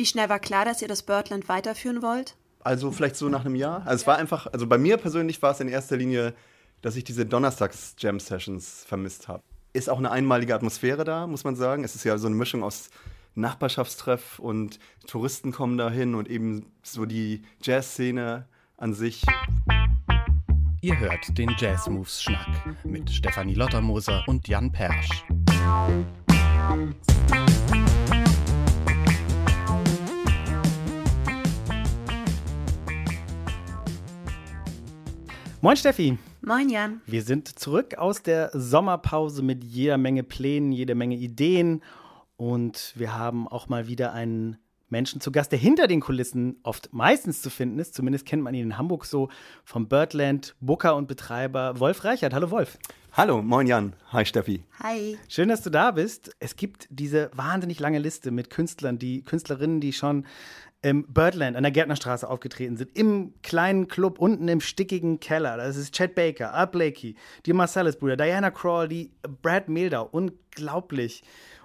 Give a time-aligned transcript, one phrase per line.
[0.00, 2.34] Wie schnell war klar, dass ihr das Birdland weiterführen wollt?
[2.60, 3.82] Also vielleicht so nach einem Jahr.
[3.84, 6.32] Also es war einfach, also bei mir persönlich war es in erster Linie,
[6.80, 9.42] dass ich diese Donnerstags-Jam-Sessions vermisst habe.
[9.74, 11.84] Ist auch eine einmalige Atmosphäre da, muss man sagen.
[11.84, 12.88] Es ist ja so eine Mischung aus
[13.34, 18.48] Nachbarschaftstreff und Touristen kommen dahin und eben so die Jazzszene
[18.78, 19.26] an sich.
[20.80, 22.48] Ihr hört den Jazz Moves Schnack
[22.84, 25.26] mit Stefanie Lottermoser und Jan Persch.
[35.62, 36.16] Moin Steffi.
[36.40, 37.02] Moin Jan.
[37.04, 41.82] Wir sind zurück aus der Sommerpause mit jeder Menge Plänen, jeder Menge Ideen
[42.38, 44.56] und wir haben auch mal wieder einen
[44.88, 47.94] Menschen zu Gast, der hinter den Kulissen oft meistens zu finden ist.
[47.94, 49.28] Zumindest kennt man ihn in Hamburg so
[49.62, 52.32] vom Birdland, Booker und Betreiber Wolf Reichert.
[52.32, 52.78] Hallo Wolf.
[53.12, 53.92] Hallo, moin Jan.
[54.12, 54.64] Hi Steffi.
[54.82, 55.18] Hi.
[55.28, 56.34] Schön, dass du da bist.
[56.38, 60.24] Es gibt diese wahnsinnig lange Liste mit Künstlern, die Künstlerinnen, die schon
[60.82, 65.56] im Birdland an der Gärtnerstraße aufgetreten sind, im kleinen Club unten im stickigen Keller.
[65.56, 69.10] Das ist Chad Baker, Art Blakey, die Marcellus-Brüder, Diana Crawley,
[69.42, 70.08] Brad Mildau.
[70.10, 71.22] Unglaublich.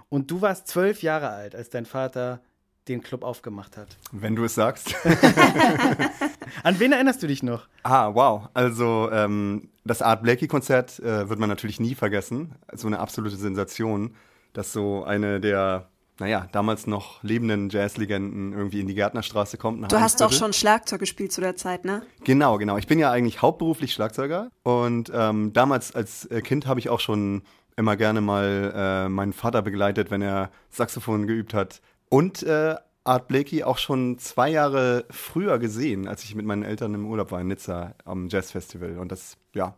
[0.08, 2.40] Und du warst zwölf Jahre alt, als dein Vater
[2.88, 3.96] den Club aufgemacht hat.
[4.12, 4.94] Wenn du es sagst.
[6.62, 7.66] An wen erinnerst du dich noch?
[7.82, 8.48] Ah, wow.
[8.54, 12.54] Also ähm, das Art Blakey-Konzert äh, wird man natürlich nie vergessen.
[12.72, 14.14] So eine absolute Sensation,
[14.52, 19.92] dass so eine der naja, damals noch lebenden Jazzlegenden irgendwie in die Gärtnerstraße kommt.
[19.92, 22.02] Du hast doch schon Schlagzeug gespielt zu der Zeit, ne?
[22.24, 22.78] Genau, genau.
[22.78, 27.00] Ich bin ja eigentlich hauptberuflich Schlagzeuger und ähm, damals als äh, Kind habe ich auch
[27.00, 27.42] schon
[27.76, 31.82] immer gerne mal äh, meinen Vater begleitet, wenn er Saxophon geübt hat.
[32.08, 36.94] Und äh, Art Blakey auch schon zwei Jahre früher gesehen, als ich mit meinen Eltern
[36.94, 38.98] im Urlaub war in Nizza am Jazzfestival.
[38.98, 39.74] Und das, ja,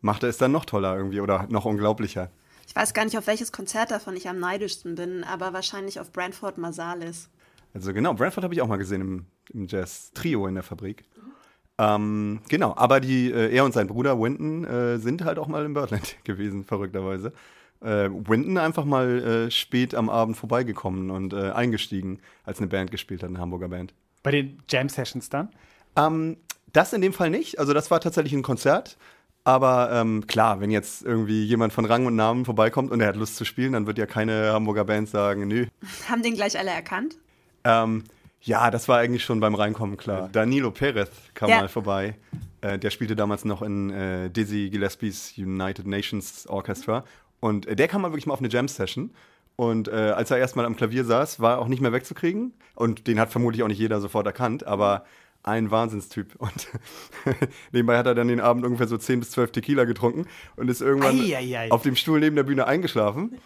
[0.00, 2.30] machte es dann noch toller irgendwie oder noch unglaublicher.
[2.74, 6.10] Ich weiß gar nicht, auf welches Konzert davon ich am neidischsten bin, aber wahrscheinlich auf
[6.10, 7.28] Branford Marsalis.
[7.72, 11.04] Also genau, Branford habe ich auch mal gesehen im, im Jazz-Trio in der Fabrik.
[11.14, 11.32] Mhm.
[11.78, 15.64] Ähm, genau, aber die, äh, er und sein Bruder Winton äh, sind halt auch mal
[15.64, 17.32] im Birdland gewesen, verrückterweise.
[17.80, 22.90] Äh, Winton einfach mal äh, spät am Abend vorbeigekommen und äh, eingestiegen, als eine Band
[22.90, 23.94] gespielt hat, eine Hamburger Band.
[24.24, 25.50] Bei den Jam-Sessions dann?
[25.94, 26.38] Ähm,
[26.72, 27.60] das in dem Fall nicht.
[27.60, 28.96] Also das war tatsächlich ein Konzert.
[29.44, 33.16] Aber ähm, klar, wenn jetzt irgendwie jemand von Rang und Namen vorbeikommt und er hat
[33.16, 35.66] Lust zu spielen, dann wird ja keine Hamburger Band sagen, nö.
[36.08, 37.18] Haben den gleich alle erkannt?
[37.64, 38.04] Ähm,
[38.40, 40.30] ja, das war eigentlich schon beim Reinkommen klar.
[40.32, 41.60] Danilo Perez kam ja.
[41.60, 42.14] mal vorbei.
[42.62, 47.04] Äh, der spielte damals noch in äh, Dizzy Gillespie's United Nations Orchestra.
[47.40, 49.10] Und äh, der kam mal wirklich mal auf eine Jam-Session.
[49.56, 52.54] Und äh, als er erstmal am Klavier saß, war er auch nicht mehr wegzukriegen.
[52.74, 54.66] Und den hat vermutlich auch nicht jeder sofort erkannt.
[54.66, 55.04] Aber
[55.44, 56.34] ein Wahnsinnstyp.
[56.38, 56.68] Und
[57.72, 60.80] nebenbei hat er dann den Abend ungefähr so 10 bis 12 Tequila getrunken und ist
[60.80, 61.70] irgendwann Eieiei.
[61.70, 63.38] auf dem Stuhl neben der Bühne eingeschlafen.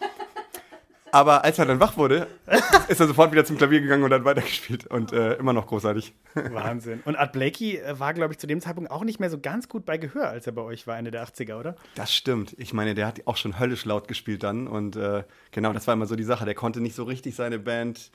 [1.11, 2.27] Aber als er dann wach wurde,
[2.87, 4.85] ist er sofort wieder zum Klavier gegangen und hat weitergespielt.
[4.87, 6.13] Und äh, immer noch großartig.
[6.35, 7.01] Wahnsinn.
[7.05, 9.67] Und Art Blakey äh, war, glaube ich, zu dem Zeitpunkt auch nicht mehr so ganz
[9.67, 11.75] gut bei Gehör, als er bei euch war, Ende der 80er, oder?
[11.95, 12.55] Das stimmt.
[12.59, 14.67] Ich meine, der hat auch schon höllisch laut gespielt dann.
[14.67, 16.45] Und äh, genau, das war immer so die Sache.
[16.45, 18.11] Der konnte nicht so richtig seine Band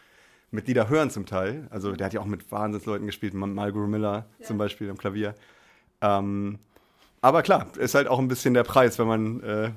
[0.54, 1.66] Mitglieder hören zum Teil.
[1.70, 4.46] Also der hat ja auch mit Wahnsinnsleuten gespielt, Margot Miller ja.
[4.46, 5.34] zum Beispiel am Klavier.
[6.00, 6.58] Ähm,
[7.20, 9.70] aber klar, ist halt auch ein bisschen der Preis, wenn man äh,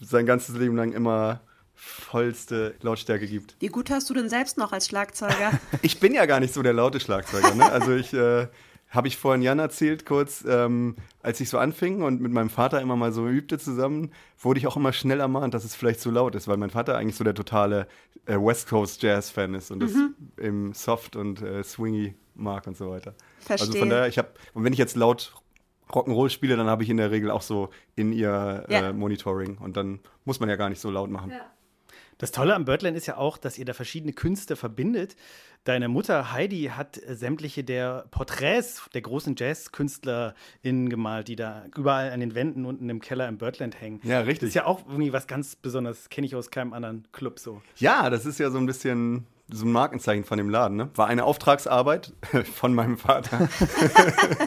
[0.00, 1.40] sein ganzes Leben lang immer
[1.74, 3.56] vollste Lautstärke gibt.
[3.58, 5.52] Wie gut hörst du denn selbst noch als Schlagzeuger?
[5.82, 7.54] ich bin ja gar nicht so der laute Schlagzeuger.
[7.54, 7.70] Ne?
[7.72, 8.48] Also ich äh,
[8.90, 12.80] habe ich vorhin Jan erzählt, kurz, ähm, als ich so anfing und mit meinem Vater
[12.80, 16.10] immer mal so übte zusammen, wurde ich auch immer schnell ermahnt, dass es vielleicht zu
[16.10, 17.86] laut ist, weil mein Vater eigentlich so der totale
[18.26, 20.14] äh, West Coast Jazz-Fan ist und mhm.
[20.36, 23.14] das im Soft und äh, Swingy mag und so weiter.
[23.38, 23.68] Verstehe.
[23.68, 25.34] Also von daher, ich habe, und wenn ich jetzt laut
[25.90, 28.88] Rock'n'Roll spiele, dann habe ich in der Regel auch so in ihr ja.
[28.88, 31.30] äh, Monitoring und dann muss man ja gar nicht so laut machen.
[31.30, 31.50] Ja.
[32.20, 35.16] Das Tolle am Birdland ist ja auch, dass ihr da verschiedene Künste verbindet.
[35.64, 42.12] Deine Mutter Heidi hat äh, sämtliche der Porträts der großen JazzkünstlerInnen gemalt, die da überall
[42.12, 44.00] an den Wänden unten im Keller im Birdland hängen.
[44.02, 44.40] Ja, richtig.
[44.40, 46.08] Das ist ja auch irgendwie was ganz Besonderes.
[46.08, 47.60] Kenne ich aus keinem anderen Club so.
[47.76, 50.76] Ja, das ist ja so ein bisschen so ein Markenzeichen von dem Laden.
[50.78, 50.90] Ne?
[50.94, 52.14] War eine Auftragsarbeit
[52.54, 53.48] von meinem Vater.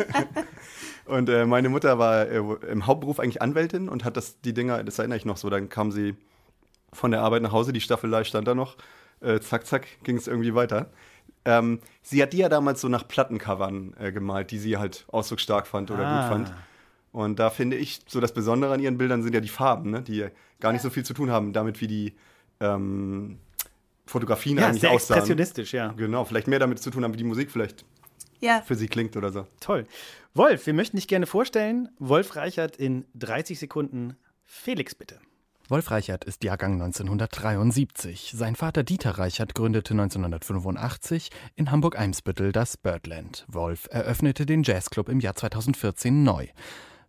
[1.06, 2.38] und äh, meine Mutter war äh,
[2.72, 5.70] im Hauptberuf eigentlich Anwältin und hat das die Dinger, das erinnere ich noch so, dann
[5.70, 6.16] kam sie
[6.92, 8.78] von der Arbeit nach Hause, die Staffelei stand da noch.
[9.24, 10.90] Äh, zack, zack, ging es irgendwie weiter.
[11.46, 15.68] Ähm, sie hat die ja damals so nach Plattencovern äh, gemalt, die sie halt ausdrucksstark
[15.68, 16.22] fand oder ah.
[16.22, 16.54] gut fand.
[17.12, 20.02] Und da finde ich, so das Besondere an ihren Bildern sind ja die Farben, ne?
[20.02, 20.28] die
[20.60, 22.16] gar nicht so viel zu tun haben damit, wie die
[22.60, 23.38] ähm,
[24.06, 25.18] Fotografien ja, eigentlich sehr aussahen.
[25.18, 25.92] expressionistisch, ja.
[25.92, 27.86] Genau, vielleicht mehr damit zu tun haben, wie die Musik vielleicht
[28.40, 28.62] ja.
[28.62, 29.48] für sie klingt oder so.
[29.60, 29.86] Toll.
[30.34, 31.90] Wolf, wir möchten dich gerne vorstellen.
[32.00, 34.18] Wolf Reichert in 30 Sekunden.
[34.44, 35.20] Felix, bitte.
[35.70, 38.34] Wolf Reichert ist Jahrgang 1973.
[38.36, 43.46] Sein Vater Dieter Reichert gründete 1985 in Hamburg-Eimsbüttel das Birdland.
[43.48, 46.48] Wolf eröffnete den Jazzclub im Jahr 2014 neu.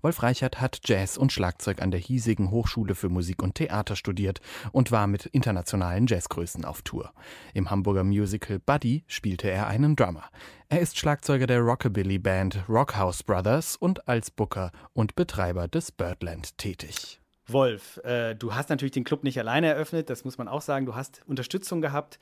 [0.03, 4.41] Wolf Reichert hat Jazz und Schlagzeug an der hiesigen Hochschule für Musik und Theater studiert
[4.71, 7.13] und war mit internationalen Jazzgrößen auf Tour.
[7.55, 10.31] Im Hamburger Musical Buddy spielte er einen Drummer.
[10.69, 17.21] Er ist Schlagzeuger der Rockabilly-Band Rockhouse Brothers und als Booker und Betreiber des Birdland tätig.
[17.47, 20.87] Wolf, äh, du hast natürlich den Club nicht alleine eröffnet, das muss man auch sagen.
[20.87, 22.19] Du hast Unterstützung gehabt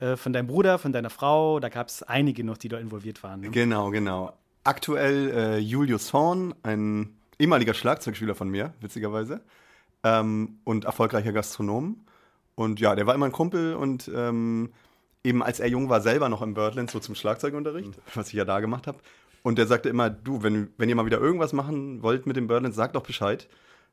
[0.00, 1.60] äh, von deinem Bruder, von deiner Frau.
[1.60, 3.40] Da gab es einige noch, die da involviert waren.
[3.40, 3.50] Ne?
[3.50, 4.32] Genau, genau.
[4.64, 9.42] Aktuell äh, Julius Horn, ein ehemaliger Schlagzeugspieler von mir, witzigerweise,
[10.04, 12.00] ähm, und erfolgreicher Gastronom.
[12.54, 14.72] Und ja, der war immer ein Kumpel und ähm,
[15.24, 18.02] eben als er jung war, selber noch im Birdland, so zum Schlagzeugunterricht, mhm.
[18.14, 18.98] was ich ja da gemacht habe.
[19.42, 22.46] Und der sagte immer, du, wenn, wenn ihr mal wieder irgendwas machen wollt mit dem
[22.46, 23.48] Birdland, sag doch Bescheid.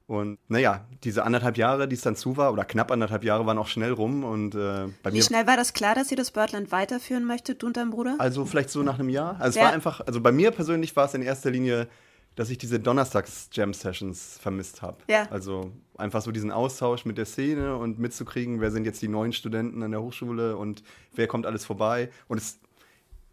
[0.10, 3.60] Und naja, diese anderthalb Jahre, die es dann zu war, oder knapp anderthalb Jahre, waren
[3.60, 4.24] auch schnell rum.
[4.24, 7.68] Und, äh, bei Wie schnell war das klar, dass ihr das Birdland weiterführen möchtet, du
[7.68, 8.16] und dein Bruder?
[8.18, 9.36] Also vielleicht so nach einem Jahr.
[9.40, 9.66] Also ja.
[9.66, 11.88] es war einfach, also bei mir persönlich war es in erster Linie
[12.36, 15.00] dass ich diese Donnerstags-Jam-Sessions vermisst habe.
[15.10, 15.28] Ja.
[15.30, 19.34] Also einfach so diesen Austausch mit der Szene und mitzukriegen, wer sind jetzt die neuen
[19.34, 20.82] Studenten an der Hochschule und
[21.14, 22.10] wer kommt alles vorbei.
[22.30, 22.60] Und es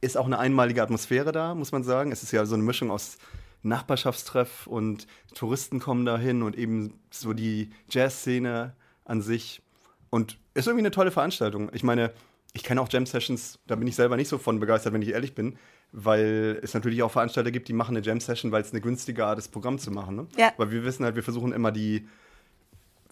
[0.00, 2.10] ist auch eine einmalige Atmosphäre da, muss man sagen.
[2.10, 3.18] Es ist ja so eine Mischung aus
[3.66, 8.74] Nachbarschaftstreff und Touristen kommen dahin und eben so die Jazz-Szene
[9.04, 9.62] an sich.
[10.10, 11.70] Und ist irgendwie eine tolle Veranstaltung.
[11.74, 12.12] Ich meine,
[12.52, 15.34] ich kenne auch Jam-Sessions, da bin ich selber nicht so von begeistert, wenn ich ehrlich
[15.34, 15.58] bin
[15.92, 19.38] weil es natürlich auch Veranstalter gibt, die machen eine Jam-Session, weil es eine günstige Art
[19.38, 20.16] ist, Programm zu machen.
[20.16, 20.26] Ne?
[20.36, 20.52] Ja.
[20.56, 22.06] Weil wir wissen halt, wir versuchen immer die,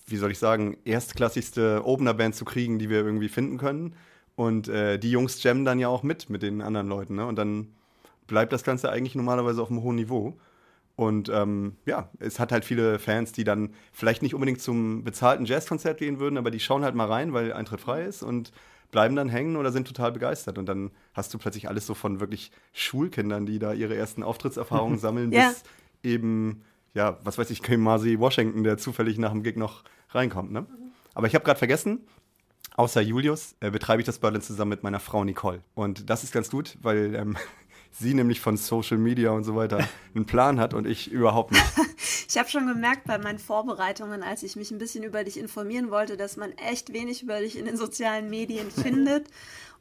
[0.07, 3.95] wie soll ich sagen, erstklassigste Opener-Band zu kriegen, die wir irgendwie finden können.
[4.37, 7.15] Und äh, die Jungs jammen dann ja auch mit, mit den anderen Leuten.
[7.15, 7.27] Ne?
[7.27, 7.69] Und dann
[8.27, 10.39] bleibt das Ganze eigentlich normalerweise auf einem hohen Niveau.
[10.97, 15.45] Und ähm, ja, es hat halt viele Fans, die dann vielleicht nicht unbedingt zum bezahlten
[15.45, 18.53] Jazzkonzert gehen würden, aber die schauen halt mal rein, weil Eintritt frei ist und
[18.93, 20.57] bleiben dann hängen oder sind total begeistert.
[20.57, 24.99] Und dann hast du plötzlich alles so von wirklich Schulkindern, die da ihre ersten Auftrittserfahrungen
[25.01, 25.49] sammeln, ja.
[25.49, 25.65] bis
[26.05, 26.63] eben,
[26.95, 30.53] ja, was weiß ich, Kamasi Washington, der zufällig nach dem Gig noch reinkommt.
[30.53, 30.65] Ne?
[31.13, 32.07] Aber ich habe gerade vergessen,
[32.77, 35.63] außer Julius äh, betreibe ich das Berlin zusammen mit meiner Frau Nicole.
[35.75, 37.37] Und das ist ganz gut, weil ähm,
[37.99, 39.79] sie nämlich von Social Media und so weiter
[40.15, 41.65] einen Plan hat und ich überhaupt nicht.
[42.29, 45.91] ich habe schon gemerkt bei meinen Vorbereitungen, als ich mich ein bisschen über dich informieren
[45.91, 49.29] wollte, dass man echt wenig über dich in den sozialen Medien findet.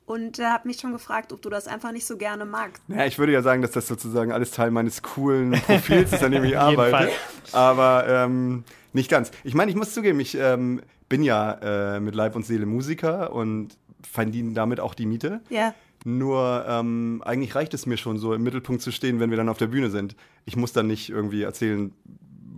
[0.06, 2.84] Und äh, habe mich schon gefragt, ob du das einfach nicht so gerne magst.
[2.90, 6.34] Ja, ich würde ja sagen, dass das sozusagen alles Teil meines coolen Profils ist, an
[6.34, 7.10] dem ich arbeite.
[7.54, 9.32] Aber ähm, nicht ganz.
[9.46, 11.54] Ich meine, ich muss zugeben, ich ähm, bin ja
[11.96, 15.40] äh, mit Leib und Seele Musiker und verdiene damit auch die Miete.
[15.50, 15.74] Ja.
[16.04, 19.50] Nur ähm, eigentlich reicht es mir schon so im Mittelpunkt zu stehen, wenn wir dann
[19.50, 20.16] auf der Bühne sind.
[20.46, 21.94] Ich muss dann nicht irgendwie erzählen,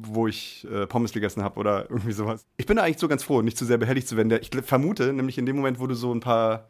[0.01, 2.45] wo ich äh, Pommes gegessen habe oder irgendwie sowas.
[2.57, 4.31] Ich bin da eigentlich so ganz froh, nicht zu sehr behelligt zu werden.
[4.41, 6.69] Ich vermute, nämlich in dem Moment, wo du so ein paar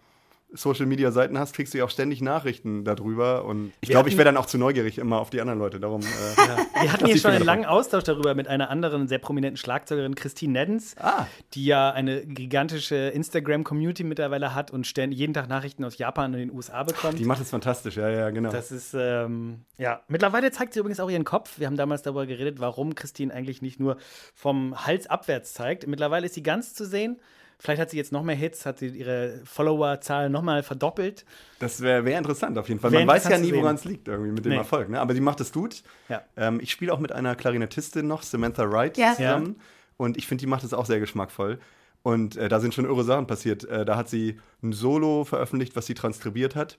[0.54, 3.46] Social Media Seiten hast, kriegst du ja auch ständig Nachrichten darüber.
[3.46, 5.80] Und ich glaube, ich wäre dann auch zu neugierig immer auf die anderen Leute.
[5.80, 6.58] Darum, äh, ja.
[6.82, 10.54] Wir hatten hier schon einen langen Austausch darüber mit einer anderen sehr prominenten Schlagzeugerin, Christine
[10.54, 11.28] Neddens, ah.
[11.54, 16.52] die ja eine gigantische Instagram-Community mittlerweile hat und jeden Tag Nachrichten aus Japan und den
[16.52, 17.20] USA bekommt.
[17.20, 18.50] Die macht es fantastisch, ja, ja, genau.
[18.52, 20.02] Das ist, ähm, ja.
[20.08, 21.60] Mittlerweile zeigt sie übrigens auch ihren Kopf.
[21.60, 23.98] Wir haben damals darüber geredet, warum Christine eigentlich nicht nur
[24.34, 25.88] vom Hals abwärts zeigt.
[25.88, 27.20] Mittlerweile ist sie ganz zu sehen.
[27.60, 31.26] Vielleicht hat sie jetzt noch mehr Hits, hat sie ihre Followerzahl nochmal verdoppelt.
[31.60, 32.92] Das wäre wär interessant auf jeden Fall.
[32.92, 34.58] Man weiß ja nie, woran es liegt irgendwie mit dem nee.
[34.58, 34.90] Erfolg.
[34.90, 35.00] Ne?
[35.00, 35.84] Aber sie macht es gut.
[36.10, 36.24] Ja.
[36.36, 39.16] Ähm, ich spiele auch mit einer Klarinettistin noch, Samantha Wright, ja.
[39.16, 39.56] zusammen.
[39.58, 39.64] Ja.
[39.98, 41.60] Und ich finde, die macht es auch sehr geschmackvoll.
[42.04, 43.64] Und äh, da sind schon irre Sachen passiert.
[43.64, 46.78] Äh, da hat sie ein Solo veröffentlicht, was sie transkribiert hat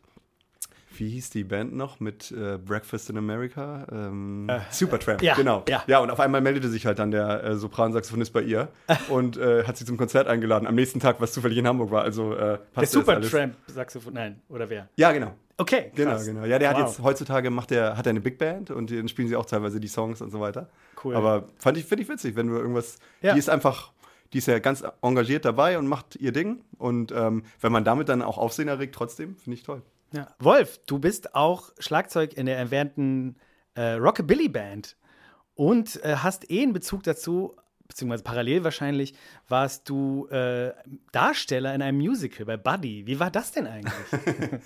[0.98, 3.86] wie hieß die Band noch mit äh, Breakfast in America?
[3.90, 5.64] Ähm, äh, Supertramp, ja, genau.
[5.68, 5.82] Ja.
[5.86, 8.68] ja, und auf einmal meldete sich halt dann der äh, Sopransaxophonist bei ihr
[9.08, 10.66] und äh, hat sie zum Konzert eingeladen.
[10.66, 12.02] Am nächsten Tag, was zufällig in Hamburg war.
[12.02, 14.88] Also äh, Der Supertramp-Saxophon, nein, oder wer?
[14.96, 15.34] Ja, genau.
[15.58, 16.26] Okay, genau, krass.
[16.26, 16.52] Genau, genau.
[16.52, 16.78] Ja, der wow.
[16.78, 19.46] hat jetzt heutzutage macht der, hat er eine Big Band und dann spielen sie auch
[19.46, 20.68] teilweise die Songs und so weiter.
[21.02, 21.14] Cool.
[21.16, 23.32] Aber fand ich, finde ich witzig, wenn du irgendwas, ja.
[23.32, 23.92] die ist einfach
[24.32, 26.60] die ist ja ganz engagiert dabei und macht ihr Ding.
[26.78, 29.82] Und ähm, wenn man damit dann auch Aufsehen erregt, trotzdem, finde ich toll.
[30.16, 30.28] Ja.
[30.38, 33.36] Wolf, du bist auch Schlagzeug in der erwähnten
[33.74, 34.96] äh, Rockabilly Band
[35.54, 37.56] und äh, hast eh einen Bezug dazu,
[37.88, 39.14] beziehungsweise parallel wahrscheinlich,
[39.48, 40.72] warst du äh,
[41.12, 43.06] Darsteller in einem Musical bei Buddy.
[43.06, 43.94] Wie war das denn eigentlich?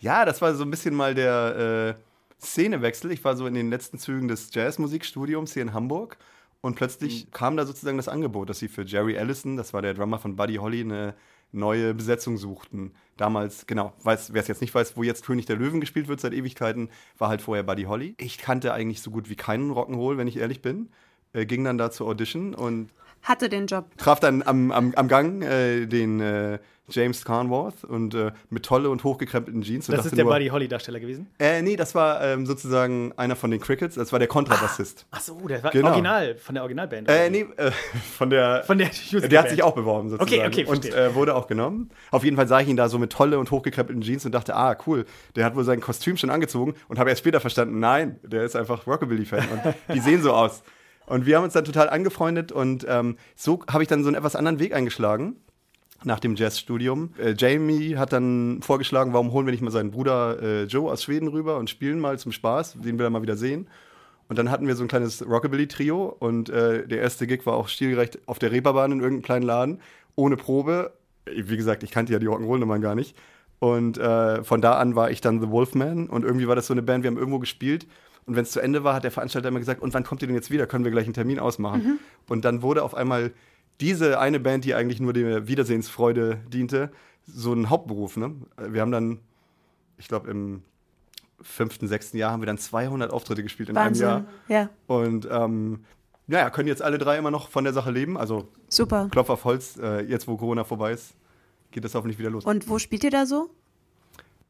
[0.00, 3.12] ja, das war so ein bisschen mal der äh, Szenewechsel.
[3.12, 6.16] Ich war so in den letzten Zügen des Jazzmusikstudiums hier in Hamburg
[6.60, 7.30] und plötzlich mhm.
[7.32, 10.36] kam da sozusagen das Angebot, dass sie für Jerry Allison, das war der Drummer von
[10.36, 11.14] Buddy Holly, eine
[11.52, 12.92] neue Besetzung suchten.
[13.16, 16.32] Damals, genau, wer es jetzt nicht weiß, wo jetzt König der Löwen gespielt wird seit
[16.32, 16.88] Ewigkeiten,
[17.18, 18.14] war halt vorher Buddy Holly.
[18.18, 20.88] Ich kannte eigentlich so gut wie keinen Rock'n'Roll, wenn ich ehrlich bin.
[21.32, 22.90] Äh, ging dann da zur Audition und
[23.22, 23.86] Hatte den Job.
[23.96, 26.58] Traf dann am, am, am Gang äh, den äh,
[26.90, 29.88] James Carnworth und äh, mit tolle und hochgekrempelten Jeans.
[29.88, 31.28] Und das ist der nur, Buddy Holly Darsteller gewesen?
[31.38, 33.94] Äh, nee, das war ähm, sozusagen einer von den Crickets.
[33.94, 35.06] Das war der Kontrabassist.
[35.10, 35.88] Ah, ach so, der war genau.
[35.88, 37.08] original von der Originalband.
[37.08, 37.70] Äh, nee, äh,
[38.16, 38.64] von der.
[38.64, 38.90] Von der.
[39.12, 40.40] Der hat sich auch beworben sozusagen.
[40.40, 40.92] Okay, okay, verstehe.
[40.92, 41.90] Und äh, wurde auch genommen.
[42.10, 44.54] Auf jeden Fall sah ich ihn da so mit tolle und hochgekrempelten Jeans und dachte,
[44.54, 45.06] ah, cool.
[45.36, 48.56] Der hat wohl sein Kostüm schon angezogen und habe erst später verstanden, nein, der ist
[48.56, 50.62] einfach Rockabilly-Fan und die sehen so aus.
[51.10, 54.14] Und wir haben uns dann total angefreundet und ähm, so habe ich dann so einen
[54.14, 55.34] etwas anderen Weg eingeschlagen
[56.04, 57.14] nach dem Jazzstudium.
[57.18, 61.02] Äh, Jamie hat dann vorgeschlagen, warum holen wir nicht mal seinen Bruder äh, Joe aus
[61.02, 63.66] Schweden rüber und spielen mal zum Spaß, den wir dann mal wieder sehen.
[64.28, 67.66] Und dann hatten wir so ein kleines Rockabilly-Trio und äh, der erste Gig war auch
[67.66, 69.80] stilgerecht auf der Reeperbahn in irgendeinem kleinen Laden,
[70.14, 70.92] ohne Probe.
[71.26, 73.16] Wie gesagt, ich kannte ja die Rock'n'Roll-Nummern gar nicht.
[73.60, 76.74] Und äh, von da an war ich dann The Wolfman und irgendwie war das so
[76.74, 77.86] eine Band, wir haben irgendwo gespielt
[78.26, 80.28] und wenn es zu Ende war, hat der Veranstalter immer gesagt, und wann kommt ihr
[80.28, 80.66] denn jetzt wieder?
[80.66, 81.82] Können wir gleich einen Termin ausmachen?
[81.82, 81.98] Mhm.
[82.28, 83.32] Und dann wurde auf einmal
[83.80, 86.90] diese eine Band, die eigentlich nur der Wiedersehensfreude diente,
[87.26, 88.16] so ein Hauptberuf.
[88.16, 88.34] Ne?
[88.56, 89.18] Wir haben dann,
[89.98, 90.62] ich glaube, im
[91.40, 94.06] fünften, sechsten Jahr haben wir dann 200 Auftritte gespielt in Wahnsinn.
[94.06, 94.60] einem Jahr.
[94.62, 94.70] Ja.
[94.86, 95.80] Und ähm,
[96.26, 98.18] naja, können jetzt alle drei immer noch von der Sache leben.
[98.18, 99.08] Also Super.
[99.10, 101.14] Klopf auf Holz, äh, jetzt wo Corona vorbei ist,
[101.70, 102.44] geht das hoffentlich wieder los.
[102.44, 103.50] Und wo spielt ihr da so?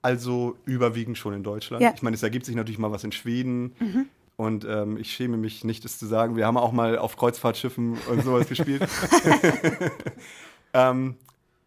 [0.02, 1.82] Also überwiegend schon in Deutschland.
[1.82, 1.92] Ja.
[1.94, 3.74] Ich meine, es ergibt sich natürlich mal was in Schweden.
[3.78, 4.06] Mhm.
[4.36, 6.34] Und ähm, ich schäme mich nicht, es zu sagen.
[6.34, 8.82] Wir haben auch mal auf Kreuzfahrtschiffen und sowas gespielt.
[10.72, 11.16] ähm,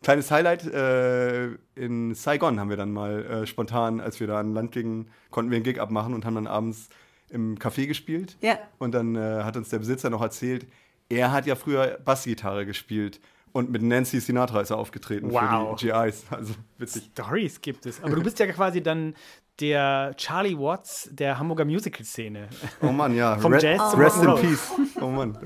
[0.02, 4.56] kleines Highlight, äh, in Saigon haben wir dann mal äh, spontan, als wir da an
[4.56, 6.90] Land gingen, konnten wir einen Gig abmachen und haben dann abends
[7.30, 8.38] im Café gespielt.
[8.42, 8.58] Ja.
[8.80, 10.66] Und dann äh, hat uns der Besitzer noch erzählt,
[11.10, 13.20] er hat ja früher Bassgitarre gespielt
[13.54, 15.80] und mit Nancy Sinatra ist er aufgetreten wow.
[15.80, 16.26] für die GIs.
[16.30, 17.10] Also witzig.
[17.14, 18.04] Stories gibt es.
[18.04, 19.14] Aber du bist ja quasi dann
[19.60, 22.50] der Charlie Watts der Hamburger Musical-Szene.
[22.82, 23.38] Oh Mann, ja.
[23.38, 23.98] Vom Jazz oh.
[23.98, 24.72] Rest in Peace.
[25.00, 25.38] Oh Mann.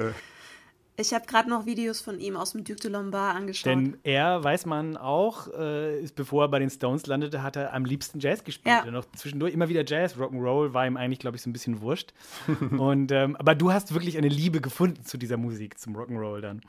[0.99, 3.67] Ich habe gerade noch Videos von ihm aus dem Duc de Lombard angeschaut.
[3.67, 7.73] Denn er, weiß man auch, äh, ist, bevor er bei den Stones landete, hat er
[7.73, 8.83] am liebsten Jazz gespielt.
[8.83, 8.89] Ja.
[8.89, 12.13] noch zwischendurch immer wieder Jazz, Rock'n'Roll war ihm eigentlich, glaube ich, so ein bisschen wurscht.
[12.77, 16.61] Und, ähm, aber du hast wirklich eine Liebe gefunden zu dieser Musik, zum Rock'n'Roll dann.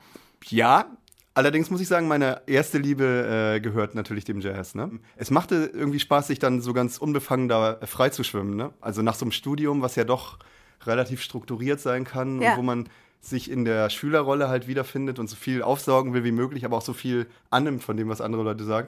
[0.49, 0.85] Ja,
[1.33, 4.75] Allerdings muss ich sagen, meine erste Liebe äh, gehört natürlich dem Jazz.
[4.75, 4.99] Ne?
[5.15, 8.55] Es machte irgendwie Spaß, sich dann so ganz unbefangen da äh, frei zu schwimmen.
[8.55, 8.71] Ne?
[8.81, 10.39] Also nach so einem Studium, was ja doch
[10.85, 12.51] relativ strukturiert sein kann Ja.
[12.53, 12.89] und wo man
[13.21, 16.81] sich in der Schülerrolle halt wiederfindet und so viel aufsaugen will wie möglich, aber auch
[16.81, 18.87] so viel annimmt von dem, was andere Leute sagen,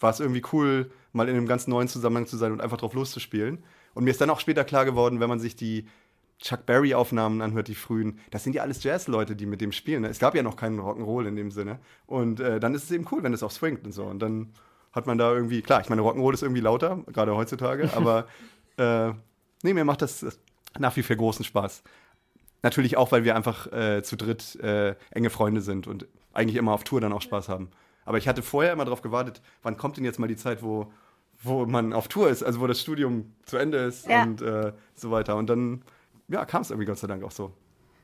[0.00, 2.94] war es irgendwie cool, mal in einem ganz neuen Zusammenhang zu sein und einfach drauf
[2.94, 3.62] loszuspielen.
[3.94, 5.86] Und mir ist dann auch später klar geworden, wenn man sich die
[6.42, 10.02] Chuck Berry-Aufnahmen anhört, die frühen, das sind ja alles Jazz-Leute, die mit dem spielen.
[10.02, 10.08] Ne?
[10.08, 11.78] Es gab ja noch keinen Rock'n'Roll in dem Sinne.
[12.06, 14.04] Und äh, dann ist es eben cool, wenn es auch swingt und so.
[14.04, 14.52] Und dann
[14.92, 18.26] hat man da irgendwie, klar, ich meine, Rock'n'Roll ist irgendwie lauter, gerade heutzutage, aber
[18.76, 19.12] äh,
[19.62, 20.26] nee, mir macht das
[20.78, 21.82] nach wie vor großen Spaß.
[22.62, 26.72] Natürlich auch, weil wir einfach äh, zu dritt äh, enge Freunde sind und eigentlich immer
[26.72, 27.70] auf Tour dann auch Spaß haben.
[28.04, 30.92] Aber ich hatte vorher immer darauf gewartet, wann kommt denn jetzt mal die Zeit, wo,
[31.42, 34.22] wo man auf Tour ist, also wo das Studium zu Ende ist Ja.
[34.24, 35.36] und äh, so weiter.
[35.36, 35.82] Und dann
[36.32, 37.52] ja, kam es irgendwie Gott sei Dank auch so.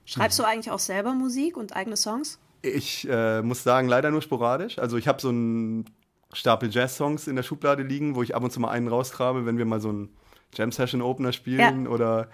[0.05, 2.39] Schreibst du eigentlich auch selber Musik und eigene Songs?
[2.63, 4.79] Ich äh, muss sagen, leider nur sporadisch.
[4.79, 5.85] Also ich habe so einen
[6.33, 9.59] Stapel Jazz-Songs in der Schublade liegen, wo ich ab und zu mal einen raustrabe, wenn
[9.59, 10.09] wir mal so einen
[10.55, 11.91] Jam-Session-Opener spielen Ja.
[11.91, 12.29] oder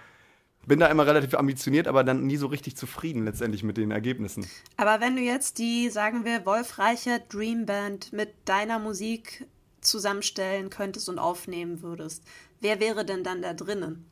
[0.65, 4.47] bin da immer relativ ambitioniert, aber dann nie so richtig zufrieden letztendlich mit den Ergebnissen.
[4.77, 9.45] Aber wenn du jetzt die, sagen wir, Wolf Reichert Dream Band mit deiner Musik
[9.81, 12.23] zusammenstellen könntest und aufnehmen würdest,
[12.61, 14.09] wer wäre denn dann da drinnen?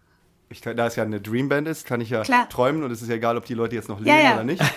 [0.53, 2.47] Ich da es ja eine Dreamband ist, kann ich ja Klar.
[2.47, 4.33] träumen und es ist ja egal, ob die Leute jetzt noch leben Ja, ja.
[4.35, 4.61] oder nicht.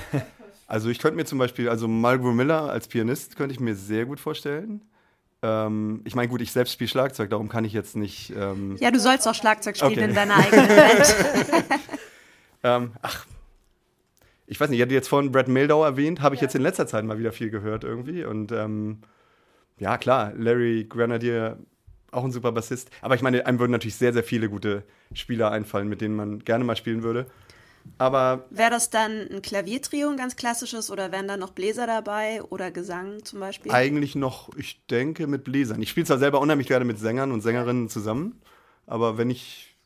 [0.69, 4.05] Also ich könnte mir zum Beispiel, also Marlboro Miller als Pianist könnte ich mir sehr
[4.05, 4.81] gut vorstellen.
[5.41, 8.33] Ähm, ich meine, gut, ich selbst spiele Schlagzeug, darum kann ich jetzt nicht.
[8.37, 10.05] Ähm, Ja, du sollst auch Schlagzeug spielen Okay.
[10.09, 11.15] in deiner eigenen Band.
[12.65, 13.27] ähm, ach,
[14.49, 16.89] ich weiß nicht, ich hatte jetzt vorhin Brad Mildau erwähnt, habe ich jetzt in letzter
[16.89, 18.25] Zeit mal wieder viel gehört irgendwie.
[18.25, 19.03] Und ähm,
[19.79, 21.59] ja, klar, Larry Grenadier,
[22.17, 22.91] auch ein super Bassist.
[23.03, 26.41] Aber ich meine, einem würden natürlich sehr, sehr viele gute Spieler einfallen, mit denen man
[26.41, 27.27] gerne mal spielen würde.
[27.99, 32.43] Aber Wäre das dann ein Klaviertrio, ein ganz klassisches, oder wären da noch Bläser dabei
[32.43, 33.73] oder Gesang zum Beispiel?
[33.73, 35.81] Eigentlich noch, ich denke, mit Bläsern.
[35.81, 38.41] Ich spiele zwar selber unheimlich gerne mit Sängern und Sängerinnen zusammen,
[38.87, 39.77] aber wenn ich,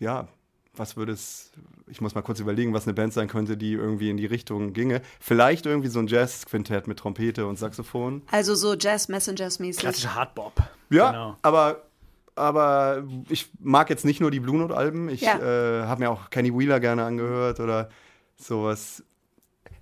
[0.00, 0.28] ja,
[0.76, 1.52] was würde es,
[1.86, 4.72] ich muss mal kurz überlegen, was eine Band sein könnte, die irgendwie in die Richtung
[4.72, 5.02] ginge.
[5.20, 8.22] Vielleicht irgendwie so ein Jazz-Quintett mit Trompete und Saxophon.
[8.30, 9.80] Also so Jazz Messengers mäßig.
[9.82, 10.54] Klassischer Hardbop.
[10.90, 11.36] Ja, Genau.
[11.42, 11.82] aber,
[12.34, 15.08] aber ich mag jetzt nicht nur die Blue Note-Alben.
[15.08, 15.38] Ich Ja.
[15.38, 17.88] äh, habe mir auch Kenny Wheeler gerne angehört oder
[18.36, 19.02] sowas.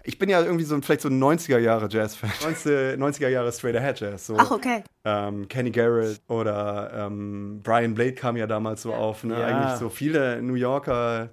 [0.05, 2.31] Ich bin ja irgendwie so ein, vielleicht so ein 90er Jahre Jazz-Fan.
[2.43, 4.27] 90, 90er Jahre Straight Ahead Jazz.
[4.27, 4.37] So.
[4.39, 4.83] Ach, okay.
[5.05, 9.25] ähm, Kenny Garrett oder ähm, Brian Blade kam ja damals so auf.
[9.25, 9.39] Ne?
[9.39, 9.47] Ja.
[9.47, 11.31] Eigentlich so viele New Yorker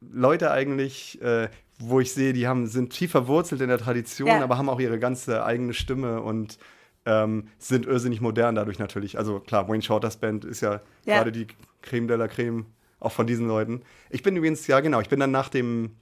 [0.00, 1.48] Leute eigentlich, äh,
[1.78, 4.42] wo ich sehe, die haben, sind tief verwurzelt in der Tradition, Ja.
[4.42, 6.58] aber haben auch ihre ganze eigene Stimme und
[7.06, 9.18] ähm, sind irrsinnig modern dadurch natürlich.
[9.18, 11.16] Also klar, Wayne Shorters Band ist ja, Ja.
[11.18, 11.46] gerade die
[11.82, 12.66] Creme de la Creme,
[13.00, 13.82] auch von diesen Leuten.
[14.10, 15.96] Ich bin übrigens, ja genau, ich bin dann nachdem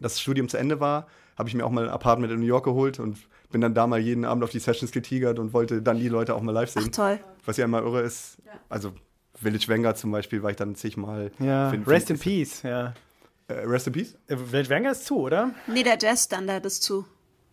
[0.00, 1.06] das Studium zu Ende war,
[1.38, 3.18] habe ich mir auch mal ein Apartment in New York geholt und
[3.50, 6.34] bin dann da mal jeden Abend auf die Sessions getigert und wollte dann die Leute
[6.34, 6.92] auch mal live Ach sehen.
[6.92, 7.20] toll.
[7.44, 8.38] Was ja immer irre ist.
[8.68, 8.92] Also
[9.40, 11.30] Village Vanguard zum Beispiel war ich dann zigmal.
[11.38, 12.94] Ja, Find- Rest in find- Peace, ja.
[13.48, 14.16] Äh, Rest in Peace?
[14.28, 15.50] Äh, Village Vanguard ist zu, oder?
[15.66, 17.04] Nee, der Jazzstandard ist zu.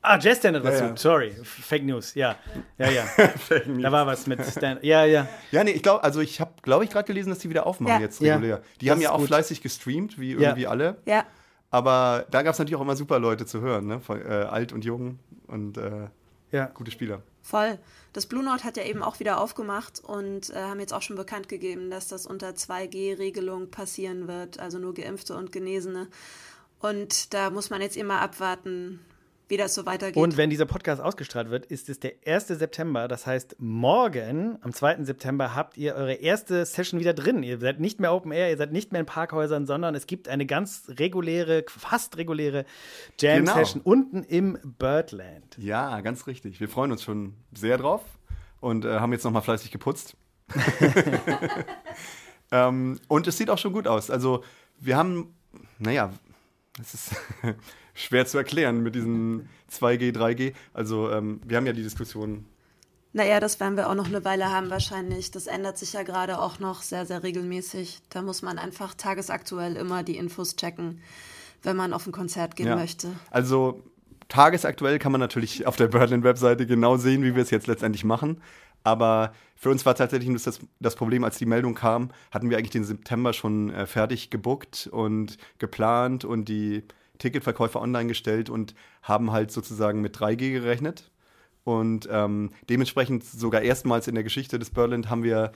[0.03, 0.83] Ah, Jazz Standard war Ja, zu.
[0.86, 0.98] ja.
[0.98, 2.36] Sorry, Fake News, ja.
[2.79, 3.03] Ja, ja.
[3.81, 4.83] da war was mit Stand.
[4.83, 5.27] Ja, ja.
[5.51, 7.93] Ja, nee, ich glaube, also ich habe, glaube ich, gerade gelesen, dass die wieder aufmachen
[7.98, 8.00] Ja.
[8.01, 8.63] jetzt Ja, regulär.
[8.79, 9.27] Die das haben ja auch gut.
[9.27, 10.39] fleißig gestreamt, wie Ja.
[10.39, 10.98] irgendwie alle.
[11.05, 11.24] Ja.
[11.72, 14.00] Aber da gab es natürlich auch immer super Leute zu hören, ne?
[14.01, 16.10] Von, äh, alt und jung und äh,
[16.51, 16.66] Ja.
[16.66, 17.22] gute Spieler.
[17.42, 17.80] Voll.
[18.13, 21.16] Das Blue Note hat ja eben auch wieder aufgemacht und äh, haben jetzt auch schon
[21.16, 26.08] bekannt gegeben, dass das unter 2G-Regelung passieren wird, also nur Geimpfte und Genesene.
[26.80, 29.00] Und da muss man jetzt immer abwarten,
[29.51, 30.15] wie das so weitergeht.
[30.15, 32.48] Und wenn dieser Podcast ausgestrahlt wird, ist es der 1.
[32.48, 33.08] September.
[33.08, 35.03] Das heißt, morgen, am 2.
[35.03, 37.43] September, habt ihr eure erste Session wieder drin.
[37.43, 40.29] Ihr seid nicht mehr Open Air, ihr seid nicht mehr in Parkhäusern, sondern es gibt
[40.29, 42.65] eine ganz reguläre, fast reguläre
[43.20, 45.58] Jam-Session unten im Birdland.
[45.58, 46.60] Ja, ganz richtig.
[46.62, 48.01] Wir freuen uns schon sehr drauf
[48.62, 50.15] und äh, haben jetzt nochmal fleißig geputzt.
[52.51, 54.10] ähm, und es sieht auch schon gut aus.
[54.10, 54.46] Also
[54.79, 55.36] wir haben,
[55.77, 56.12] naja,
[56.79, 57.15] es ist
[58.03, 60.53] schwer zu erklären mit diesen 2G, 3G.
[60.74, 62.46] Also ähm, wir haben ja die Diskussion
[63.13, 65.31] naja, das werden wir auch noch eine Weile haben wahrscheinlich.
[65.31, 68.00] Das ändert sich ja gerade auch noch sehr, sehr regelmäßig.
[68.10, 71.01] Da muss man einfach tagesaktuell immer die Infos checken,
[71.62, 72.77] wenn man auf ein Konzert gehen Ja.
[72.77, 73.10] möchte.
[73.29, 73.84] Also
[74.29, 78.41] tagesaktuell kann man natürlich auf der Birdland-Webseite genau sehen, wie wir es jetzt letztendlich machen.
[78.84, 82.72] Aber für uns war tatsächlich das, das Problem, als die Meldung kam, hatten wir eigentlich
[82.72, 86.84] den September schon äh, fertig gebuckt und geplant und die
[87.22, 91.12] Ticketverkäufe online gestellt und haben halt sozusagen mit 3G gerechnet.
[91.63, 95.51] Und ähm, dementsprechend sogar erstmals in der Geschichte des Birdland haben wir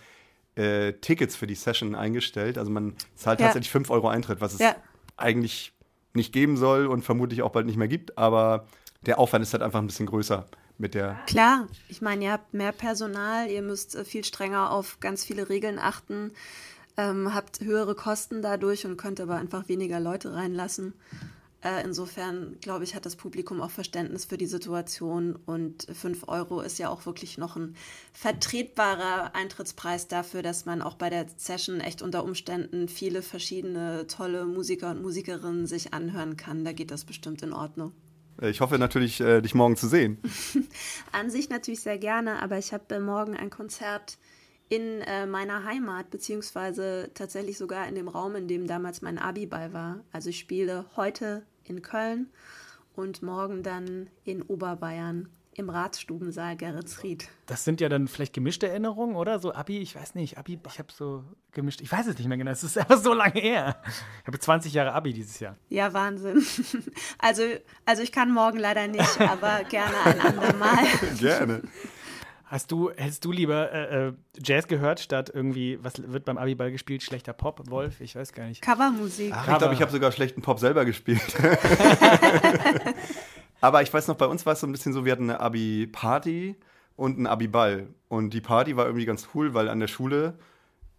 [0.55, 2.57] äh, Tickets für die Session eingestellt.
[2.57, 3.47] Also man zahlt Ja.
[3.47, 4.75] tatsächlich 5 Euro Eintritt, was es Ja.
[5.17, 5.73] eigentlich
[6.13, 8.17] nicht geben soll und vermutlich auch bald nicht mehr gibt.
[8.17, 8.67] Aber
[9.05, 10.45] der Aufwand ist halt einfach ein bisschen größer
[10.77, 11.17] mit der.
[11.25, 15.49] Klar, ich meine, ihr habt mehr Personal, ihr müsst äh, viel strenger auf ganz viele
[15.49, 16.31] Regeln achten,
[16.97, 20.93] ähm, habt höhere Kosten dadurch und könnt aber einfach weniger Leute reinlassen.
[21.65, 26.61] Äh, insofern, glaube ich, hat das Publikum auch Verständnis für die Situation und 5 Euro
[26.61, 27.75] ist ja auch wirklich noch ein
[28.13, 34.45] vertretbarer Eintrittspreis dafür, dass man auch bei der Session echt unter Umständen viele verschiedene tolle
[34.45, 36.63] Musiker und Musikerinnen sich anhören kann.
[36.63, 37.93] Da geht das bestimmt in Ordnung.
[38.39, 40.19] Äh, Ich hoffe natürlich, äh, dich morgen zu sehen.
[41.13, 44.19] An sich natürlich sehr gerne, aber ich habe morgen ein Konzert
[44.69, 49.73] in äh, meiner Heimat, beziehungsweise tatsächlich sogar in dem Raum, in dem damals mein Abi-Ball
[49.73, 50.03] war.
[50.11, 52.29] Also ich spiele heute in Köln
[52.95, 57.29] und morgen dann in Oberbayern im Ratsstubensaal Geretsried.
[57.45, 59.39] Das sind ja dann vielleicht gemischte Erinnerungen, oder?
[59.39, 62.37] So Abi, ich weiß nicht, Abi, ich habe so gemischt, ich weiß es nicht mehr
[62.37, 63.81] genau, es ist einfach so lange her.
[64.21, 65.55] Ich habe 20 Jahre Abi dieses Jahr.
[65.69, 66.45] Ja, Wahnsinn.
[67.17, 67.43] Also,
[67.85, 70.85] also ich kann morgen leider nicht, aber gerne ein andermal.
[71.19, 71.61] Gerne.
[72.47, 76.71] Hast du, hättest du lieber äh, äh, Jazz gehört, statt irgendwie, was wird beim Abiball
[76.71, 77.01] gespielt?
[77.01, 78.01] Schlechter Pop, Wolf?
[78.01, 78.61] Ich weiß gar nicht.
[78.61, 79.33] Covermusik.
[79.35, 81.21] Ach, ich glaube, ich habe sogar schlechten Pop selber gespielt.
[83.61, 85.39] Aber ich weiß noch, bei uns war es so ein bisschen so, wir hatten eine
[85.39, 86.55] Abi-Party
[86.95, 87.87] und einen Abi-Ball.
[88.09, 90.37] Und die Party war irgendwie ganz cool, weil an der Schule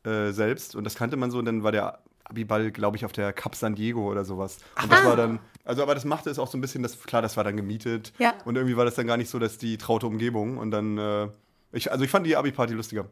[0.05, 3.13] äh, selbst, und das kannte man so, und dann war der Abi-Ball, glaube ich, auf
[3.13, 4.59] der Cup San Diego oder sowas.
[4.83, 7.23] Und das war dann, also aber das machte es auch so ein bisschen, das, klar,
[7.23, 8.13] das war dann gemietet.
[8.19, 8.35] Ja.
[8.45, 10.59] Und irgendwie war das dann gar nicht so, dass die traute Umgebung.
[10.59, 11.29] Und dann, äh,
[11.73, 13.07] ich, also ich fand die Abi-Party lustiger.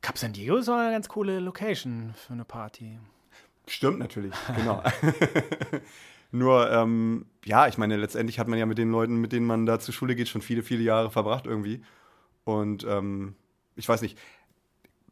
[0.00, 2.98] Cap San Diego ist auch eine ganz coole Location für eine Party.
[3.66, 4.82] Stimmt natürlich, genau.
[6.32, 9.66] Nur, ähm, ja, ich meine, letztendlich hat man ja mit den Leuten, mit denen man
[9.66, 11.82] da zur Schule geht, schon viele, viele Jahre verbracht irgendwie.
[12.44, 13.34] Und ähm,
[13.76, 14.16] ich weiß nicht.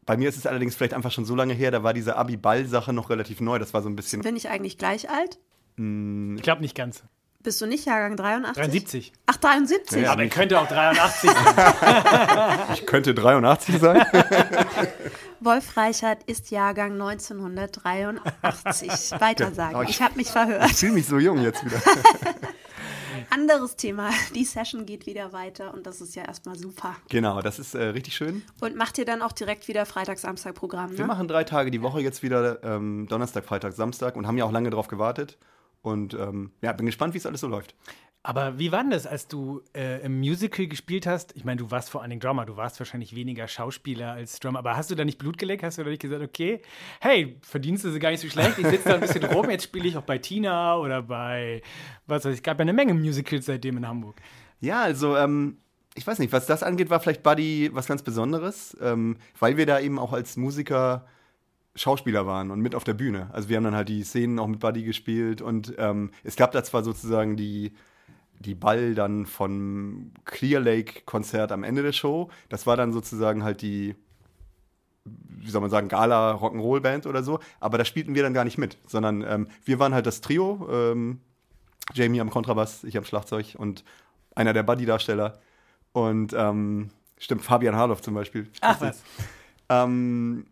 [0.05, 2.93] Bei mir ist es allerdings vielleicht einfach schon so lange her, da war diese Abi-Ball-Sache
[2.93, 3.59] noch relativ neu.
[3.59, 4.21] Das war so ein bisschen.
[4.21, 5.37] Bin ich eigentlich gleich alt?
[6.35, 7.03] Ich glaube nicht ganz.
[7.41, 8.61] Bist du nicht Jahrgang 83?
[8.61, 9.13] 73.
[9.27, 10.01] Ach, 73?
[10.03, 12.65] Ja, Aber er könnte auch 83 sein.
[12.73, 14.05] Ich könnte 83 sein.
[15.39, 18.89] Wolf Reichert ist Jahrgang 1983.
[19.21, 19.81] Weiter sagen.
[19.83, 20.65] Ich- Ich habe mich verhört.
[20.69, 21.79] Ich fühle mich so jung jetzt wieder.
[23.31, 24.09] Anderes Thema.
[24.35, 26.95] Die Session geht wieder weiter und das ist ja erstmal super.
[27.09, 28.41] genau, das ist äh, richtig schön.
[28.59, 31.05] Und macht ihr dann auch direkt wieder Freitag-Samstag-Programm, Wir ne?
[31.07, 34.51] machen drei Tage die Woche jetzt wieder, ähm, Donnerstag, Freitag, Samstag und haben ja auch
[34.51, 35.37] lange drauf gewartet.
[35.81, 37.75] Und ähm, ja, bin gespannt, wie es alles so läuft.
[38.21, 41.33] Aber wie war denn das, als du äh, im Musical gespielt hast?
[41.37, 44.59] Ich meine, du warst vor allen Dingen Drummer, du warst wahrscheinlich weniger Schauspieler als Drummer,
[44.59, 45.63] aber hast du da nicht Blut geleckt?
[45.63, 46.61] Hast du da nicht gesagt, okay,
[46.99, 49.63] hey, verdienst du sie gar nicht so schlecht, ich sitze da ein bisschen rum, jetzt
[49.63, 51.61] spiele ich auch bei Tina oder bei,
[52.07, 54.17] was weiß ich, gab ja eine Menge Musicals seitdem in Hamburg.
[54.59, 55.57] Ja, also, ähm,
[55.95, 59.65] ich weiß nicht, was das angeht, war vielleicht Buddy was ganz Besonderes, ähm, weil wir
[59.65, 61.05] da eben auch als Musiker
[61.79, 63.29] Schauspieler waren und mit auf der Bühne.
[63.31, 66.51] Also wir haben dann halt die Szenen auch mit Buddy gespielt und ähm, es gab
[66.51, 67.73] da zwar sozusagen die
[68.39, 72.29] die Ball dann vom Clear Lake Konzert am Ende der Show.
[72.47, 73.95] Das war dann sozusagen halt die,
[75.03, 77.39] wie soll man sagen, Gala Rock'n'Roll Band oder so.
[77.59, 80.67] Aber da spielten wir dann gar nicht mit, sondern ähm, wir waren halt das Trio.
[80.71, 81.19] Ähm,
[81.93, 83.83] Jamie am Kontrabass, ich am Schlagzeug und
[84.35, 85.39] einer der Buddy-Darsteller.
[85.91, 88.47] Und ähm, stimmt, Fabian Harloff zum Beispiel.
[88.61, 89.03] Ach was.
[89.69, 90.45] Ähm,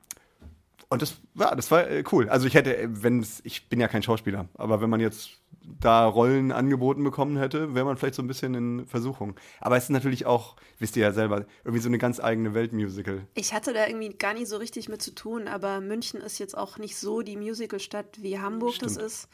[0.90, 2.30] und das, ja, das war äh, cool.
[2.30, 5.32] Also ich hätte, wenn es, ich bin ja kein Schauspieler, aber wenn man jetzt
[5.80, 9.36] da Rollen angeboten bekommen hätte, wäre man vielleicht so ein bisschen in Versuchung.
[9.60, 13.28] Aber es ist natürlich auch, wisst ihr ja selber, irgendwie so eine ganz eigene Weltmusical.
[13.34, 16.58] Ich hatte da irgendwie gar nicht so richtig mit zu tun, aber München ist jetzt
[16.58, 18.98] auch nicht so die Musicalstadt wie Hamburg Stimmt.
[18.98, 19.30] das ist.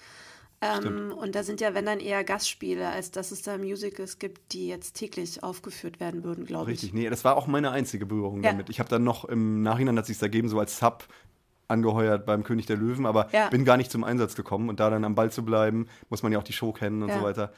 [0.62, 4.54] Ähm, und da sind ja, wenn dann eher Gastspiele, als dass es da Musicals gibt,
[4.54, 6.78] die jetzt täglich aufgeführt werden würden, glaube ich.
[6.82, 8.52] Richtig, nee, das war auch meine einzige Berührung ja.
[8.52, 8.70] damit.
[8.70, 11.06] Ich habe dann noch im Nachhinein hat sich ergeben, so als Sub
[11.74, 13.50] angeheuert beim König der Löwen, aber ja.
[13.50, 14.70] bin gar nicht zum Einsatz gekommen.
[14.70, 17.10] Und da dann am Ball zu bleiben, muss man ja auch die Show kennen und
[17.10, 17.20] ja.
[17.20, 17.52] so weiter.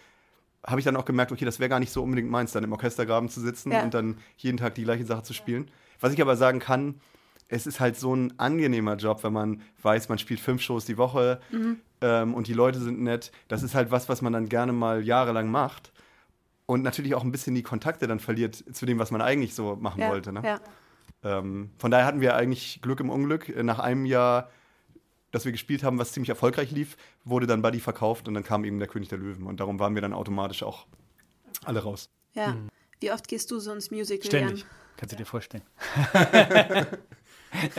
[0.65, 2.71] Habe ich dann auch gemerkt, okay, das wäre gar nicht so unbedingt meins, dann im
[2.71, 3.83] Orchestergraben zu sitzen ja.
[3.83, 5.69] und dann jeden Tag die gleiche Sache zu spielen.
[5.99, 6.95] Was ich aber sagen kann,
[7.47, 10.97] es ist halt so ein angenehmer Job, wenn man weiß, man spielt fünf Shows die
[10.97, 11.77] Woche mhm.
[12.01, 13.31] ähm, und die Leute sind nett.
[13.47, 15.91] Das ist halt was, was man dann gerne mal jahrelang macht
[16.65, 19.75] und natürlich auch ein bisschen die Kontakte dann verliert zu dem, was man eigentlich so
[19.75, 20.33] machen wollte.
[20.33, 20.59] Ne?
[21.25, 23.53] Ähm, von daher hatten wir eigentlich Glück im Unglück.
[23.63, 24.51] Nach einem Jahr,
[25.31, 28.63] das wir gespielt haben, was ziemlich erfolgreich lief, wurde dann Buddy verkauft und dann kam
[28.63, 29.47] eben der König der Löwen.
[29.47, 30.85] Und darum waren wir dann automatisch auch
[31.65, 32.09] alle raus.
[32.33, 32.53] Ja.
[32.53, 32.69] Mhm.
[32.99, 34.25] Wie oft gehst du so ins Musical?
[34.25, 34.59] Ständig.
[34.59, 34.69] Jan?
[34.97, 35.63] Kannst du dir vorstellen.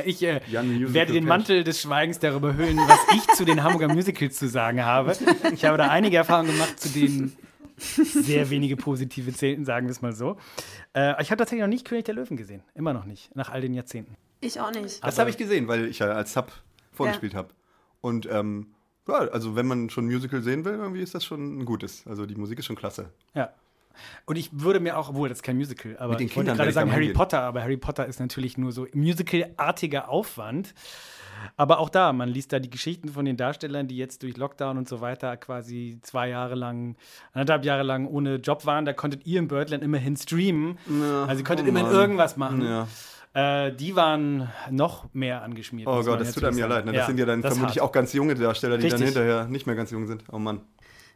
[0.05, 4.37] ich äh, werde den Mantel des Schweigens darüber hüllen, was ich zu den Hamburger Musicals
[4.37, 5.17] zu sagen habe.
[5.55, 7.35] Ich habe da einige Erfahrungen gemacht, zu denen
[7.77, 10.37] sehr wenige positive zählten, sagen wir es mal so.
[10.95, 12.63] Äh, ich habe tatsächlich noch nicht König der Löwen gesehen.
[12.75, 14.17] Immer noch nicht, nach all den Jahrzehnten.
[14.41, 15.05] Ich auch nicht.
[15.05, 16.53] Das habe ich gesehen, weil ich ja als Sub
[16.93, 17.39] vorgespielt ja.
[17.39, 17.51] habe.
[18.01, 18.75] Und ähm,
[19.09, 22.07] ja, also wenn man schon ein Musical sehen will, irgendwie ist das schon ein gutes.
[22.07, 23.11] Also die Musik ist schon klasse.
[23.35, 23.53] Ja.
[24.27, 26.93] Und ich würde mir auch, obwohl das ist kein Musical, aber ich wollte gerade sagen
[26.93, 30.75] Harry Potter, aber Harry Potter ist natürlich nur so musicalartiger Aufwand.
[31.57, 34.79] Aber auch da, man liest da die Geschichten von den Darstellern, die jetzt durch Lockdown
[34.79, 36.97] und so weiter quasi zwei Jahre lang,
[37.33, 38.85] anderthalb Jahre lang ohne Job waren.
[38.85, 40.79] Da konntet ihr in Birdland immerhin streamen.
[40.89, 42.63] Ja, also ihr konntet oh immerhin irgendwas machen.
[42.63, 42.87] Ja.
[43.37, 45.89] Äh, die waren noch mehr angeschmiert.
[45.89, 46.87] Oh Gott, das tut einem ja leid.
[46.87, 46.93] Ne?
[46.93, 49.01] Das ja, sind ja dann vermutlich auch ganz junge Darsteller, die Richtig.
[49.01, 50.25] dann hinterher nicht mehr ganz jung sind.
[50.33, 50.63] Oh Mann.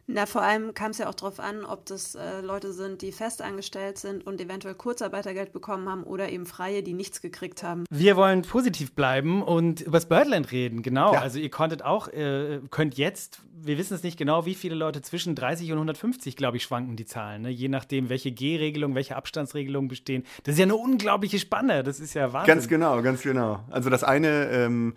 [0.07, 3.11] Na, vor allem kam es ja auch darauf an, ob das äh, Leute sind, die
[3.11, 7.85] festangestellt sind und eventuell Kurzarbeitergeld bekommen haben oder eben Freie, die nichts gekriegt haben.
[7.89, 11.13] Wir wollen positiv bleiben und über das Birdland reden, genau.
[11.13, 11.21] Ja.
[11.21, 15.01] Also ihr konntet auch, äh, könnt jetzt, wir wissen es nicht genau, wie viele Leute
[15.01, 17.49] zwischen 30 und 150, glaube ich, schwanken die Zahlen, ne?
[17.49, 20.23] je nachdem, welche G-Regelung, welche Abstandsregelungen bestehen.
[20.43, 22.55] Das ist ja eine unglaubliche Spanne, das ist ja Wahnsinn.
[22.55, 23.63] Ganz genau, ganz genau.
[23.69, 24.95] Also das eine ähm,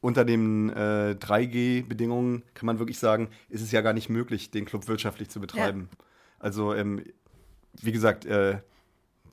[0.00, 4.64] unter den äh, 3G-Bedingungen kann man wirklich sagen, ist es ja gar nicht möglich, den
[4.64, 5.88] Club wirtschaftlich zu betreiben.
[5.90, 6.04] Ja.
[6.38, 7.04] Also, ähm,
[7.80, 8.58] wie gesagt, äh,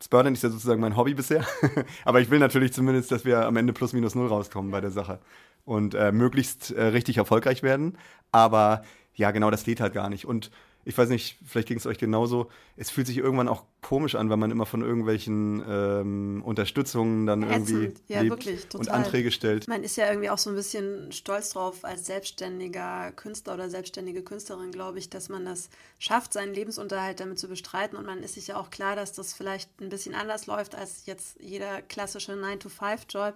[0.01, 1.45] Spurden ist ja sozusagen mein Hobby bisher.
[2.05, 4.91] Aber ich will natürlich zumindest, dass wir am Ende plus minus null rauskommen bei der
[4.91, 5.19] Sache
[5.65, 7.97] und äh, möglichst äh, richtig erfolgreich werden.
[8.31, 8.83] Aber
[9.15, 10.25] ja, genau, das geht halt gar nicht.
[10.25, 10.51] Und
[10.87, 12.49] ich weiß nicht, vielleicht ging es euch genauso.
[12.77, 17.43] Es fühlt sich irgendwann auch komisch an, wenn man immer von irgendwelchen ähm, Unterstützungen dann
[17.43, 17.69] Ätzend.
[17.69, 19.67] irgendwie ja, lebt wirklich, und Anträge stellt.
[19.67, 24.23] Man ist ja irgendwie auch so ein bisschen stolz drauf als selbstständiger Künstler oder selbstständige
[24.23, 25.69] Künstlerin, glaube ich, dass man das
[25.99, 27.97] schafft, seinen Lebensunterhalt damit zu bestreiten.
[27.97, 31.05] Und man ist sich ja auch klar, dass das vielleicht ein bisschen anders läuft als
[31.05, 33.33] jetzt jeder klassische 9-to-5-Job.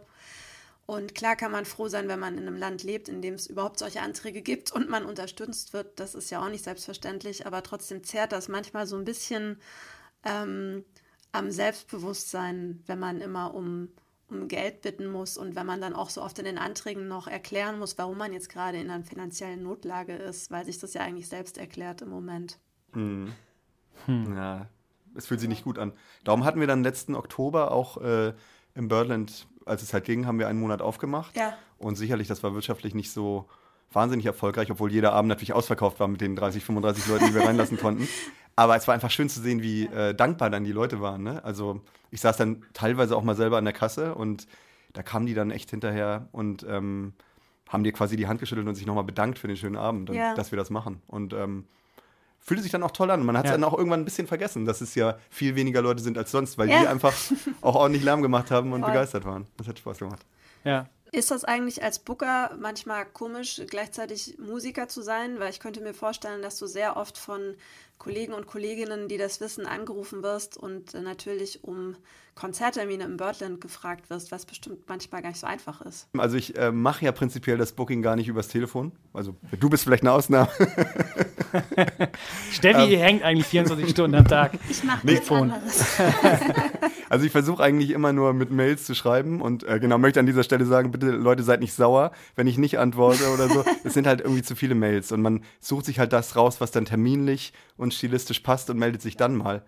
[0.92, 3.48] Und klar kann man froh sein, wenn man in einem Land lebt, in dem es
[3.48, 6.02] überhaupt solche Anträge gibt und man unterstützt wird.
[6.02, 9.56] Das ist ja auch nicht selbstverständlich, aber trotzdem zehrt das manchmal so ein bisschen
[10.26, 10.84] ähm,
[11.32, 13.88] am Selbstbewusstsein, wenn man immer um,
[14.28, 17.30] um Geld bitten muss und wenn man dann auch so oft in den Anträgen noch
[17.30, 21.04] erklären muss, warum man jetzt gerade in einer finanziellen Notlage ist, weil sich das ja
[21.04, 22.60] eigentlich selbst erklärt im Moment.
[22.92, 23.32] Hm.
[24.08, 24.36] Hm.
[24.36, 24.68] Ja,
[25.16, 25.94] es fühlt sich nicht gut an.
[26.26, 28.34] Darum hatten wir dann letzten Oktober auch äh,
[28.76, 31.36] im Birdland als es halt ging, haben wir einen Monat aufgemacht.
[31.36, 31.58] Ja.
[31.78, 33.48] Und sicherlich, das war wirtschaftlich nicht so
[33.92, 37.46] wahnsinnig erfolgreich, obwohl jeder Abend natürlich ausverkauft war mit den 30, 35 Leuten, die wir
[37.46, 38.08] reinlassen konnten.
[38.56, 41.24] Aber es war einfach schön zu sehen, wie äh, dankbar dann die Leute waren.
[41.24, 41.44] Ne?
[41.44, 44.48] Also ich saß dann teilweise auch mal selber an der Kasse und
[44.94, 47.14] da kamen die dann echt hinterher und ähm,
[47.70, 50.18] haben dir quasi die Hand geschüttelt und sich nochmal bedankt für den schönen Abend und
[50.18, 50.36] ja.
[50.36, 51.02] dass wir das machen.
[51.08, 51.66] Und ähm,
[52.42, 53.24] fühlte sich dann auch toll an.
[53.26, 53.58] Man hat es Ja.
[53.58, 56.58] dann auch irgendwann ein bisschen vergessen, dass es ja viel weniger Leute sind als sonst,
[56.58, 56.82] weil Ja.
[56.82, 57.14] die einfach
[57.62, 58.92] auch ordentlich Lärm gemacht haben und Voll.
[58.92, 59.48] begeistert waren.
[59.58, 60.26] Das hat Spaß gemacht.
[60.64, 60.88] Ja.
[61.14, 65.40] Ist das eigentlich als Booker manchmal komisch, gleichzeitig Musiker zu sein?
[65.40, 67.56] Weil ich könnte mir vorstellen, dass du sehr oft von
[67.98, 71.96] Kollegen und Kolleginnen, die das wissen, angerufen wirst und äh, natürlich um
[72.42, 76.08] Konzerttermine im Birdland gefragt wirst, was bestimmt manchmal gar nicht so einfach ist.
[76.18, 78.94] Also ich äh, mache ja prinzipiell das Booking gar nicht übers Telefon.
[79.14, 80.50] Also du bist vielleicht eine Ausnahme.
[82.52, 84.54] Steffi hängt eigentlich 24 Stunden am Tag.
[84.68, 86.00] Ich mache nichts anderes.
[87.10, 90.26] Also ich versuche eigentlich immer nur mit Mails zu schreiben und äh, genau möchte an
[90.26, 93.66] dieser Stelle sagen, bitte Leute seid nicht sauer, wenn ich nicht antworte oder so.
[93.84, 96.72] Es sind halt irgendwie zu viele Mails und man sucht sich halt das raus, was
[96.72, 99.62] dann terminlich und stilistisch passt und meldet sich dann mal.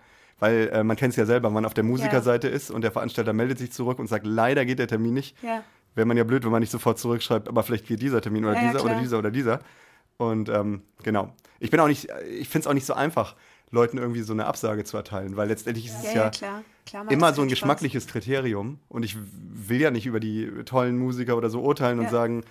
[0.43, 2.91] Weil äh, man kennt es ja selber, wenn man auf der Musikerseite ist und der
[2.91, 5.41] Veranstalter meldet sich zurück und sagt, leider geht der Termin nicht.
[5.41, 5.63] Ja.
[5.95, 8.55] Wäre man ja blöd, wenn man nicht sofort zurückschreibt, aber vielleicht geht dieser Termin oder
[8.55, 9.59] Ja, ja, dieser oder dieser oder dieser.
[10.17, 11.33] Und ähm, genau.
[11.61, 13.35] Ich bin auch nicht, ich finde es auch nicht so einfach,
[13.71, 16.63] Leuten irgendwie so eine Absage zu erteilen, weil letztendlich ist es Ja, ja, ja, klar.
[16.85, 17.49] klar immer so ein keinen Spaß.
[17.49, 18.79] geschmackliches Kriterium.
[18.89, 22.11] Und ich will ja nicht über die tollen Musiker oder so urteilen und Ja.
[22.11, 22.43] sagen,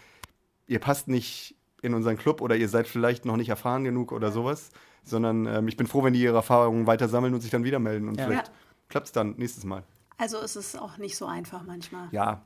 [0.67, 4.33] ihr passt nicht in unseren Club oder ihr seid vielleicht noch nicht erfahren genug oder
[4.33, 4.71] sowas,
[5.05, 7.79] sondern ähm, ich bin froh, wenn die ihre Erfahrungen weiter sammeln und sich dann wieder
[7.79, 8.09] melden.
[8.09, 8.25] Und Ja.
[8.27, 8.53] vielleicht Ja.
[8.89, 9.83] klappt es dann nächstes Mal.
[10.19, 12.09] Also ist es auch nicht so einfach manchmal.
[12.13, 12.43] Ja.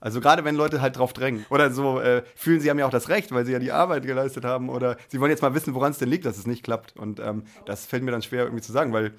[0.00, 2.90] Also gerade wenn Leute halt drauf drängen oder so äh, fühlen, sie haben ja auch
[2.90, 5.74] das Recht, weil sie ja die Arbeit geleistet haben oder sie wollen jetzt mal wissen,
[5.74, 6.94] woran es denn liegt, dass es nicht klappt.
[6.96, 9.12] Und ähm, das fällt mir dann schwer irgendwie zu sagen, weil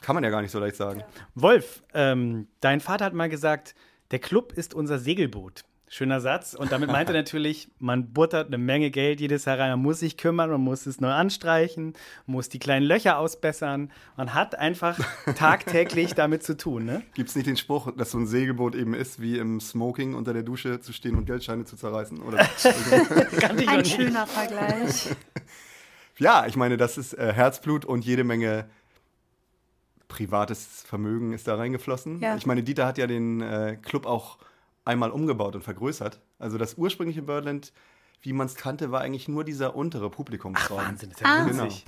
[0.00, 1.02] kann man ja gar nicht so leicht sagen.
[1.34, 3.74] Wolf, ähm, dein Vater hat mal gesagt,
[4.10, 5.64] der Club ist unser Segelboot.
[5.94, 6.54] Schöner Satz.
[6.54, 9.68] Und damit meint er natürlich, man buttert eine Menge Geld jedes Jahr rein.
[9.72, 11.92] Man muss sich kümmern, man muss es neu anstreichen,
[12.24, 13.92] muss die kleinen Löcher ausbessern.
[14.16, 14.98] Man hat einfach
[15.36, 16.86] tagtäglich damit zu tun.
[16.86, 17.02] Ne?
[17.12, 20.32] Gibt es nicht den Spruch, dass so ein Segelboot eben ist, wie im Smoking unter
[20.32, 22.22] der Dusche zu stehen und Geldscheine zu zerreißen?
[22.22, 22.38] Oder?
[23.66, 25.10] Ein schöner Vergleich.
[26.18, 28.64] ja, ich meine, das ist äh, Herzblut und jede Menge
[30.08, 32.20] privates Vermögen ist da reingeflossen.
[32.20, 32.34] Ja.
[32.36, 34.38] Ich meine, Dieter hat ja den äh, Club auch
[34.84, 36.20] einmal umgebaut und vergrößert.
[36.38, 37.72] Also das ursprüngliche Birdland,
[38.22, 40.78] wie man es kannte, war eigentlich nur dieser untere Publikumsraum.
[40.78, 41.46] Wahnsinn, das ist ja Ah.
[41.46, 41.84] winzig.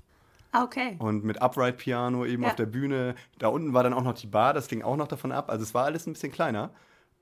[0.53, 0.97] Ah, okay.
[1.01, 2.51] Und mit Upright Piano eben Ja.
[2.51, 3.17] auf der Bühne.
[3.39, 5.51] Da unten war dann auch noch die Bar, das ging auch noch davon ab.
[5.51, 6.71] Also es war alles ein bisschen kleiner.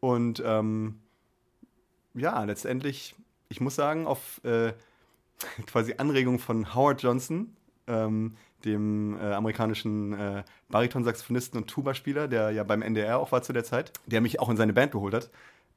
[0.00, 0.98] Und ähm,
[2.14, 3.14] ja, letztendlich,
[3.48, 4.72] ich muss sagen, auf äh,
[5.66, 7.56] quasi Anregung von Howard Johnson,
[7.86, 13.52] ähm, dem äh, amerikanischen äh, Baritonsaxophonisten und Tuba-Spieler, der ja beim NDR auch war zu
[13.52, 15.30] der Zeit, der mich auch in seine Band geholt hat,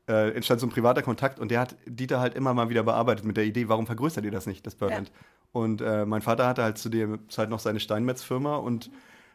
[0.08, 3.26] äh, entstand so ein privater Kontakt und der hat Dieter halt immer mal wieder bearbeitet
[3.26, 5.12] mit der Idee, warum vergrößert ihr das nicht, das Birdland?
[5.52, 8.92] Und äh, mein Vater hatte halt zu der Zeit noch seine Steinmetz-Firma und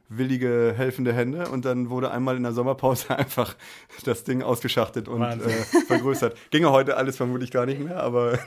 [0.09, 3.56] willige, helfende Hände und dann wurde einmal in der Sommerpause einfach
[4.04, 5.38] das Ding ausgeschachtet und äh,
[5.87, 6.37] vergrößert.
[6.50, 8.38] Ginge heute alles vermutlich gar nicht mehr, aber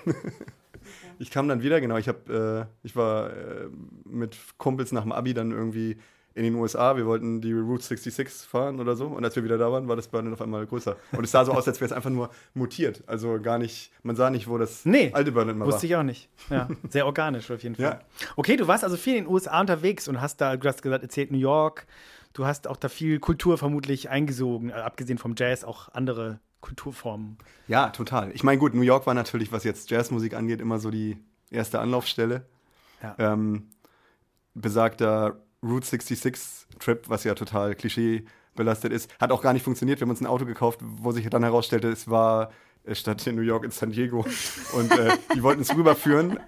[1.20, 3.70] ich kam dann wieder, genau, ich habe, äh, ich war äh,
[4.06, 5.98] mit Kumpels nach dem Abi dann irgendwie
[6.36, 9.58] in den USA, wir wollten die Route 66 fahren oder so und als wir wieder
[9.58, 10.96] da waren, war das Birdland auf einmal größer.
[11.12, 14.16] Und es sah so aus, als wäre es einfach nur mutiert, also gar nicht, man
[14.16, 15.86] sah nicht, wo das Nee, alte Birdland mal Wusste war.
[15.86, 16.30] ich auch nicht.
[16.50, 17.86] Ja, sehr organisch auf jeden Fall.
[17.86, 18.00] Ja.
[18.36, 21.04] Okay, du warst also viel in den USA unterwegs und hast da, du hast gesagt,
[21.04, 21.86] erzählt New York.
[22.34, 27.38] Du hast auch da viel Kultur vermutlich eingesogen, äh, abgesehen vom Jazz auch andere Kulturformen.
[27.68, 28.32] Ja, total.
[28.32, 31.18] Ich meine, gut, New York war natürlich, was jetzt Jazzmusik angeht, immer so die
[31.52, 32.46] erste Anlaufstelle.
[33.04, 33.16] Ja.
[33.20, 33.68] Ähm,
[34.56, 40.00] besagter Route 66 Trip, was ja total klischeebelastet ist, hat auch gar nicht funktioniert.
[40.00, 42.52] Wir haben uns ein Auto gekauft, wo sich dann herausstellte, es war
[42.84, 44.26] äh, statt in New York in San Diego.
[44.74, 46.40] Und äh, die wollten es rüberführen,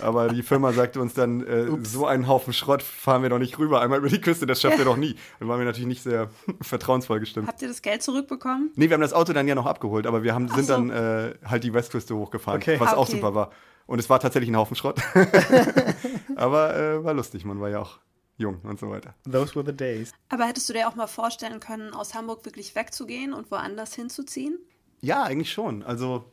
[0.00, 3.58] aber die Firma sagte uns dann, äh, so einen Haufen Schrott fahren wir doch nicht
[3.58, 5.16] rüber, einmal über die Küste, das schafft ihr doch nie.
[5.40, 6.30] Dann waren wir natürlich nicht sehr
[6.62, 7.48] vertrauensvoll gestimmt.
[7.48, 8.70] Habt ihr das Geld zurückbekommen?
[8.76, 10.72] Nee, wir haben das Auto dann ja noch abgeholt, aber wir haben, sind so.
[10.74, 12.78] dann äh, halt die Westküste hochgefahren, Okay.
[12.80, 13.16] was Ah, auch okay.
[13.16, 13.50] super war.
[13.86, 15.00] Und es war tatsächlich ein Haufen Schrott.
[16.36, 17.98] aber äh, war lustig, man war ja auch
[18.42, 19.14] jung und so weiter.
[19.24, 20.12] Those were the days.
[20.28, 24.58] Aber hättest du dir auch mal vorstellen können, aus Hamburg wirklich wegzugehen und woanders hinzuziehen?
[25.00, 25.82] Ja, eigentlich schon.
[25.82, 26.24] Also,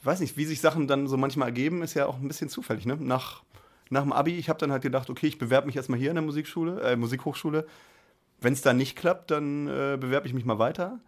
[0.00, 2.48] ich weiß nicht, wie sich Sachen dann so manchmal ergeben, ist ja auch ein bisschen
[2.48, 2.86] zufällig.
[2.86, 2.96] Ne?
[2.96, 3.42] Nach,
[3.90, 6.16] nach dem Abi, ich habe dann halt gedacht, okay, ich bewerbe mich erstmal hier in
[6.16, 7.66] der Musikschule, äh, Musikhochschule.
[8.40, 10.98] Wenn es dann nicht klappt, dann äh, bewerbe ich mich mal weiter.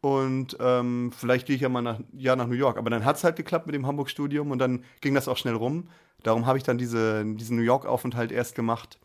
[0.00, 2.78] Und ähm, vielleicht gehe ich ja mal nach, ja, nach New York.
[2.78, 5.54] Aber dann hat es halt geklappt mit dem Hamburg-Studium und dann ging das auch schnell
[5.54, 5.88] rum.
[6.22, 8.98] Darum habe ich dann diese, diesen New York-Aufenthalt erst gemacht,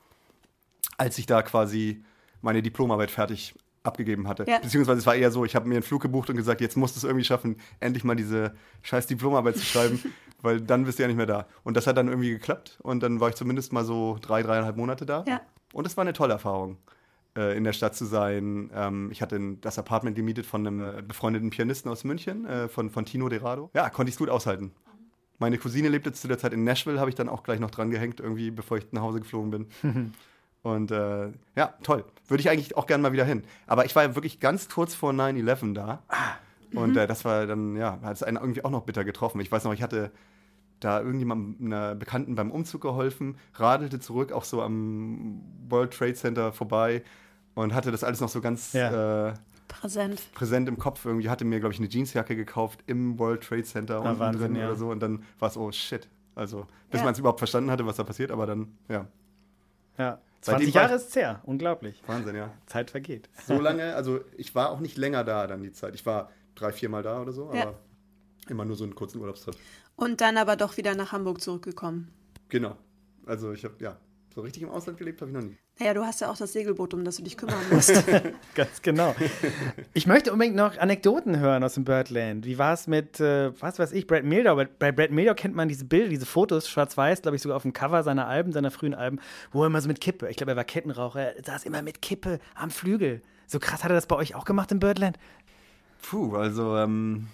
[0.97, 2.03] als ich da quasi
[2.41, 3.55] meine Diplomarbeit fertig
[3.85, 4.45] abgegeben hatte.
[4.47, 4.59] Ja.
[4.59, 6.95] Beziehungsweise es war eher so, ich habe mir einen Flug gebucht und gesagt, jetzt musst
[6.95, 10.01] du es irgendwie schaffen, endlich mal diese scheiß Diplomarbeit zu schreiben,
[10.41, 11.47] weil dann bist du ja nicht mehr da.
[11.63, 14.75] Und das hat dann irgendwie geklappt und dann war ich zumindest mal so drei, dreieinhalb
[14.77, 15.23] Monate da.
[15.27, 15.41] Ja.
[15.73, 16.77] Und es war eine tolle Erfahrung,
[17.37, 18.71] äh, in der Stadt zu sein.
[18.73, 22.89] Ähm, ich hatte das Apartment gemietet von einem äh, befreundeten Pianisten aus München, äh, von,
[22.89, 23.69] von Tino Derado.
[23.73, 24.71] Ja, konnte ich es gut aushalten.
[25.37, 27.91] Meine Cousine lebte zu der Zeit in Nashville, habe ich dann auch gleich noch dran
[27.91, 30.13] gehängt, irgendwie, bevor ich nach Hause geflogen bin.
[30.65, 32.03] Und äh, ja, toll.
[32.27, 33.43] Würde ich eigentlich auch gerne mal wieder hin.
[33.67, 36.01] Aber ich war ja wirklich ganz kurz vor 9-11 da.
[36.73, 39.39] Und äh, das war dann, ja, hat es einen irgendwie auch noch bitter getroffen.
[39.41, 40.11] Ich weiß noch, ich hatte
[40.79, 46.51] da irgendjemandem, einer Bekannten beim Umzug geholfen, radelte zurück, auch so am World Trade Center
[46.51, 47.03] vorbei
[47.53, 49.29] und hatte das alles noch so ganz Ja.
[49.29, 49.33] äh,
[49.67, 50.21] Präsent.
[50.33, 51.05] präsent im Kopf.
[51.05, 54.41] Irgendwie hatte mir, glaube ich, eine Jeansjacke gekauft im World Trade Center Ah, unten Wahnsinn,
[54.53, 54.65] drin ja.
[54.67, 54.89] oder so.
[54.89, 56.07] Und dann war es, oh shit.
[56.33, 57.05] Also, bis Ja.
[57.05, 59.05] man es überhaupt verstanden hatte, was da passiert, aber dann, ja,
[59.99, 60.17] Ja.
[60.45, 61.41] Seitdem 20 war Jahre ist es her.
[61.45, 62.01] Unglaublich.
[62.05, 62.53] Wahnsinn, ja.
[62.67, 63.29] Zeit vergeht.
[63.47, 65.95] So lange, also ich war auch nicht länger da dann die Zeit.
[65.95, 67.73] Ich war drei, vier Mal da oder so, aber Ja.
[68.49, 69.55] immer nur so einen kurzen Urlaubstrip.
[69.95, 72.11] Und dann aber doch wieder nach Hamburg zurückgekommen.
[72.49, 72.75] Genau.
[73.25, 73.97] Also ich habe, ja,
[74.33, 75.57] so richtig im Ausland gelebt habe ich noch nie.
[75.77, 77.91] Naja, du hast ja auch das Segelboot, um das du dich kümmern musst.
[78.55, 79.13] Ganz genau.
[79.93, 82.45] Ich möchte unbedingt noch Anekdoten hören aus dem Birdland.
[82.45, 84.55] Wie war es mit, äh, was weiß ich, Brad Mildau?
[84.79, 87.73] Bei, Brad Mildau kennt man diese Bilder, diese Fotos, schwarz-weiß, glaube ich, sogar auf dem
[87.73, 89.19] Cover seiner Alben, seiner frühen Alben,
[89.51, 92.01] wo er immer so mit Kippe, ich glaube, er war Kettenraucher, er saß immer mit
[92.01, 93.21] Kippe am Flügel.
[93.47, 95.17] So krass hat er das bei euch auch gemacht im Birdland?
[96.01, 97.27] Puh, also ähm,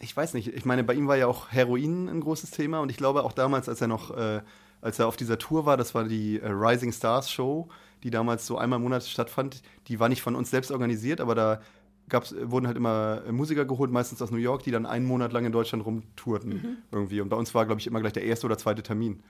[0.00, 0.48] ich weiß nicht.
[0.48, 3.32] Ich meine, bei ihm war ja auch Heroin ein großes Thema und ich glaube auch
[3.32, 4.40] damals, als er noch, äh,
[4.80, 7.68] als er auf dieser Tour war, das war die äh, Rising Stars Show,
[8.02, 9.62] die damals so einmal im Monat stattfand.
[9.88, 11.60] Die war nicht von uns selbst organisiert, aber da
[12.08, 15.32] gab's, wurden halt immer äh, Musiker geholt, meistens aus New York, die dann einen Monat
[15.32, 16.50] lang in Deutschland rumtourten
[16.92, 17.20] irgendwie.
[17.20, 19.22] Und bei uns war, glaube ich, immer gleich der erste oder zweite Termin.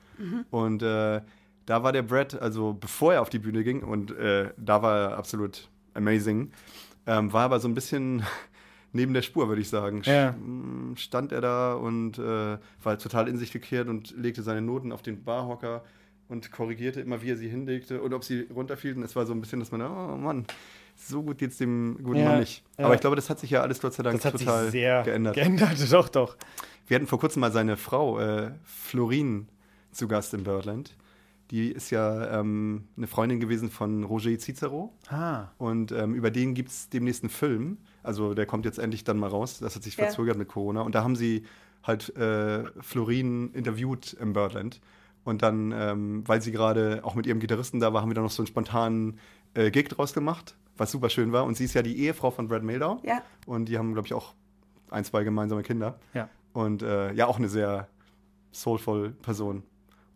[0.51, 1.21] Und äh,
[1.67, 4.99] da war der Brad, also bevor er auf die Bühne ging, und äh, da war
[4.99, 6.53] er absolut amazing,
[7.07, 8.23] ähm, war aber so ein bisschen
[8.97, 10.03] neben der Spur, würde ich sagen.
[10.05, 10.31] Ja.
[10.95, 14.91] Sch- Stand er da und äh, war total in sich gekehrt und legte seine Noten
[14.93, 15.85] auf den Barhocker
[16.29, 19.03] und korrigierte immer, wie er sie hinlegte und ob sie runterfielen.
[19.05, 20.45] Es war so ein bisschen, dass man, oh Mann,
[20.97, 22.65] so gut geht's dem guten Ja, Mann nicht.
[22.79, 22.87] ja.
[22.87, 25.35] Aber ich glaube, das hat sich ja alles Gott sei Dank Das hat total geändert.
[25.37, 25.77] geändert.
[25.93, 26.37] Doch, doch.
[26.89, 29.49] Wir hatten vor kurzem mal seine Frau, äh, Florin,
[29.93, 30.97] zu Gast im Birdland.
[31.51, 34.93] Die ist ja ähm, eine Freundin gewesen von Roger Cicero.
[35.09, 35.49] Ah.
[35.59, 37.79] Und ähm, über den gibt es demnächst einen Film.
[38.07, 39.59] Also der kommt jetzt endlich dann mal raus.
[39.59, 40.05] Das hat sich Ja.
[40.05, 40.83] verzögert mit Corona.
[40.83, 41.45] Und da haben sie
[41.83, 44.81] halt äh, Florin interviewt im Birdland.
[45.25, 48.25] Und dann, ähm, weil sie gerade auch mit ihrem Gitarristen da war, haben wir dann
[48.25, 49.19] noch so einen spontanen
[49.55, 51.45] äh, Gig draus gemacht, was super schön war.
[51.45, 53.01] Und sie ist ja die Ehefrau von Brad Mehldau.
[53.05, 53.23] ja.
[53.47, 54.35] Und die haben, glaube ich, auch
[54.91, 55.99] ein, zwei gemeinsame Kinder.
[56.15, 56.29] Ja.
[56.53, 57.89] Und äh, ja, auch eine sehr
[58.53, 59.57] soulful Person.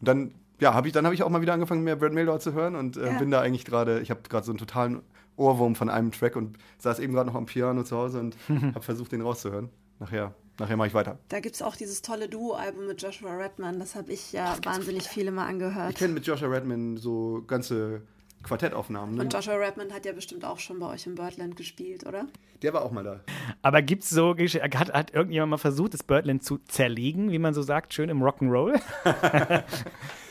[0.00, 2.38] Und dann, ja, habe ich, dann habe ich auch mal wieder angefangen, mehr Brad Mehldau
[2.38, 3.18] zu hören und äh, Ja.
[3.18, 5.00] bin da eigentlich gerade, ich habe gerade so einen totalen
[5.40, 8.36] Ohrwurm von einem Track und saß eben gerade noch am Piano zu Hause und
[8.74, 9.70] habe versucht, den rauszuhören.
[9.98, 11.18] Nachher, nachher mache ich weiter.
[11.28, 13.78] Da gibt es auch dieses tolle Duo-Album mit Joshua Redman.
[13.80, 15.94] Das habe ich ja wahnsinnig viele Mal Ich angehört.
[15.96, 18.02] kenne mit Joshua Redman so ganze
[18.42, 19.16] Quartettaufnahmen.
[19.16, 19.22] Ne?
[19.22, 22.26] Und Joshua Redman hat ja bestimmt auch schon bei euch im Birdland gespielt, oder?
[22.62, 23.20] Der war auch mal da.
[23.62, 27.52] Aber gibt es so, hat, hat irgendjemand mal versucht, das Birdland zu zerlegen, wie man
[27.52, 28.80] so sagt, schön im Rock'n'Roll?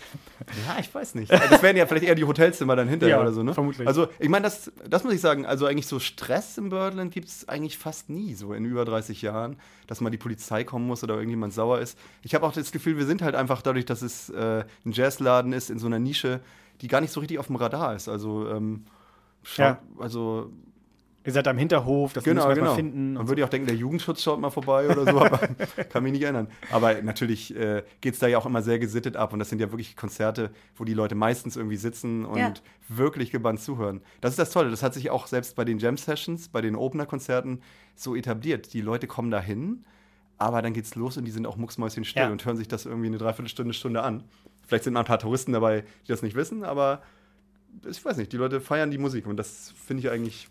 [0.68, 1.32] Ja, ich weiß nicht.
[1.32, 3.54] Das wären ja vielleicht eher die Hotelzimmer dann hinterher Ja, oder so, ne?
[3.54, 3.88] vermutlich.
[3.88, 7.28] Also, ich meine, das, das muss ich sagen, also eigentlich so Stress im Birdland gibt
[7.28, 11.04] es eigentlich fast nie, so in über 30 Jahren, dass mal die Polizei kommen muss
[11.04, 11.98] oder irgendjemand sauer ist.
[12.22, 15.54] Ich habe auch das Gefühl, wir sind halt einfach dadurch, dass es äh, ein Jazzladen
[15.54, 16.40] ist, in so einer Nische,
[16.82, 18.08] die gar nicht so richtig auf dem Radar ist.
[18.08, 18.86] Also, ähm,
[19.58, 19.80] Ja.
[20.00, 20.52] also
[21.30, 22.70] Ihr seid am Hinterhof, das genau, muss man genau.
[22.72, 23.14] mal finden.
[23.14, 25.38] Man und würde ja auch denken, der Jugendschutz schaut mal vorbei oder so, aber
[25.90, 26.48] kann mich nicht ändern.
[26.72, 29.62] Aber natürlich äh, geht es da ja auch immer sehr gesittet ab und das sind
[29.62, 32.54] ja wirklich Konzerte, wo die Leute meistens irgendwie sitzen und Ja.
[32.88, 34.02] wirklich gebannt zuhören.
[34.22, 36.76] Das ist das Tolle, das hat sich auch selbst bei den Jam Sessions, bei den
[36.76, 37.62] Opener-Konzerten
[37.96, 38.74] so etabliert.
[38.74, 39.86] Die Leute kommen da hin,
[40.40, 42.30] aber dann geht's los und die sind auch mucksmäuschenstill Ja.
[42.32, 44.24] und hören sich das irgendwie eine Dreiviertelstunde, Stunde an.
[44.66, 47.04] Vielleicht sind mal ein paar Touristen dabei, die das nicht wissen, aber
[47.88, 50.48] ich weiß nicht, die Leute feiern die Musik und das finde ich eigentlich,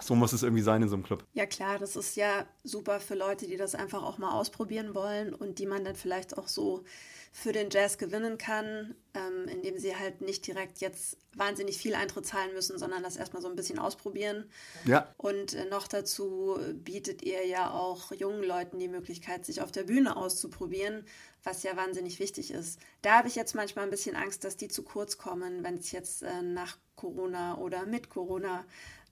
[0.00, 1.24] so muss es irgendwie sein in so einem Club.
[1.32, 5.34] Ja klar, das ist ja super für Leute, die das einfach auch mal ausprobieren wollen
[5.34, 6.84] und die man dann vielleicht auch so
[7.32, 12.24] für den Jazz gewinnen kann, ähm, indem sie halt nicht direkt jetzt wahnsinnig viel Eintritt
[12.24, 14.50] zahlen müssen, sondern das erstmal so ein bisschen ausprobieren.
[14.86, 19.70] Ja, Und äh, noch dazu bietet ihr ja auch jungen Leuten die Möglichkeit, sich auf
[19.70, 21.04] der Bühne auszuprobieren,
[21.44, 22.80] was ja wahnsinnig wichtig ist.
[23.02, 25.92] Da habe ich jetzt manchmal ein bisschen Angst, dass die zu kurz kommen, wenn es
[25.92, 28.64] jetzt äh, nach Corona oder mit Corona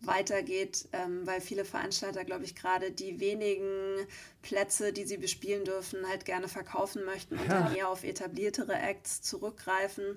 [0.06, 4.06] weitergeht, ähm, weil viele Veranstalter, glaube ich, gerade die wenigen
[4.42, 9.22] Plätze, die sie bespielen dürfen, halt gerne verkaufen möchten und dann eher auf etabliertere Acts
[9.22, 10.16] zurückgreifen.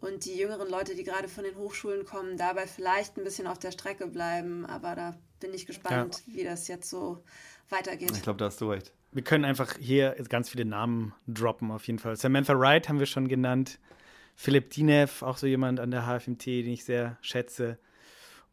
[0.00, 3.58] Und die jüngeren Leute, die gerade von den Hochschulen kommen, dabei vielleicht ein bisschen auf
[3.58, 4.64] der Strecke bleiben.
[4.64, 7.24] Aber da bin ich gespannt, wie das jetzt so
[7.68, 8.12] weitergeht.
[8.12, 8.92] ich glaube, da hast du recht.
[9.10, 12.16] Wir können einfach hier jetzt ganz viele Namen droppen, auf jeden Fall.
[12.16, 13.78] Samantha Wright haben wir schon genannt.
[14.36, 17.78] Philipp Dinev, auch so jemand an der HFMT, den ich sehr schätze.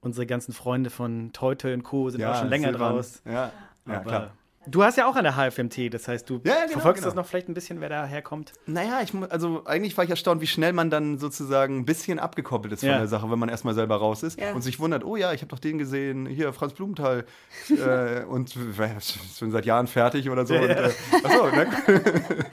[0.05, 2.11] Unsere ganzen Freunde von Toy Toy und Co.
[2.11, 2.93] sind auch schon länger Silvan.
[2.93, 3.23] draus.
[3.25, 3.51] Ja,
[3.87, 4.31] ja klar.
[4.67, 7.07] Du hast ja auch an der HFMT, das heißt, du Ja, genau, verfolgst genau.
[7.07, 8.53] das noch vielleicht ein bisschen, wer da herkommt.
[8.67, 12.73] Naja, ich, also eigentlich war ich erstaunt, wie schnell man dann sozusagen ein bisschen abgekoppelt
[12.73, 12.97] ist von Ja.
[12.99, 14.53] der Sache, wenn man erstmal selber raus ist Ja.
[14.53, 17.25] und sich wundert, oh ja, ich habe doch den gesehen, hier Franz Blumenthal
[17.69, 18.89] äh, und äh,
[19.37, 20.53] schon seit Jahren fertig oder so.
[20.55, 20.91] Und, äh,
[21.23, 21.67] achso, ne?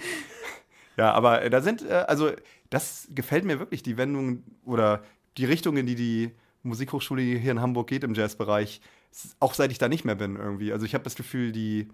[0.96, 2.30] ja, aber äh, da sind, äh, also
[2.70, 5.02] das gefällt mir wirklich, die Wendung oder
[5.38, 6.30] die Richtung, in die die
[6.62, 8.80] Musikhochschule hier in Hamburg geht im Jazzbereich,
[9.40, 10.72] auch seit ich da nicht mehr bin irgendwie.
[10.72, 11.88] Also ich habe das Gefühl, die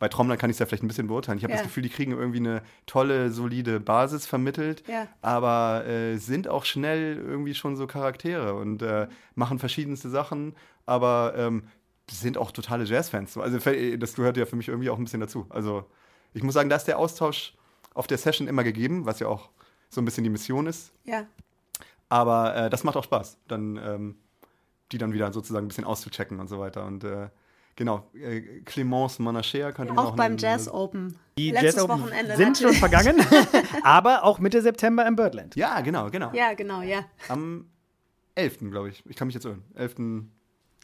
[0.00, 1.38] bei Trommlern kann ich es ja vielleicht ein bisschen beurteilen.
[1.38, 1.58] Ich habe Ja.
[1.58, 5.06] das Gefühl, die kriegen irgendwie eine tolle, solide Basis vermittelt, Ja.
[5.22, 9.06] aber äh, sind auch schnell irgendwie schon so Charaktere und äh,
[9.36, 10.56] machen verschiedenste Sachen,
[10.86, 11.64] aber ähm,
[12.10, 13.32] sind auch totale Jazzfans.
[13.34, 15.46] So, Also fä- das gehört ja für mich irgendwie auch ein bisschen dazu.
[15.50, 15.84] Also
[16.34, 17.54] ich muss sagen, da ist der Austausch
[17.94, 19.50] auf der Session immer gegeben, was ja auch
[19.88, 20.92] so ein bisschen die Mission ist.
[21.04, 21.26] Ja.
[22.08, 24.16] Aber äh, das macht auch Spaß, dann ähm,
[24.92, 26.86] die dann wieder sozusagen ein bisschen auszuchecken und so weiter.
[26.86, 27.28] Und äh,
[27.74, 30.38] genau, äh, Clémence Monacher könnte man auch Auch beim nennen.
[30.38, 31.18] Jazz Open.
[31.38, 32.78] Die Letztes Jazz Open Wochenende sind schon natürlich.
[32.78, 33.26] vergangen,
[33.82, 35.56] aber auch Mitte September im Birdland.
[35.56, 36.32] Ja, genau, genau.
[36.32, 37.04] Ja, genau, ja.
[37.28, 37.66] Am
[38.36, 38.58] 11.
[38.70, 39.02] glaube ich.
[39.06, 39.64] Ich kann mich jetzt irren.
[39.74, 39.96] 11.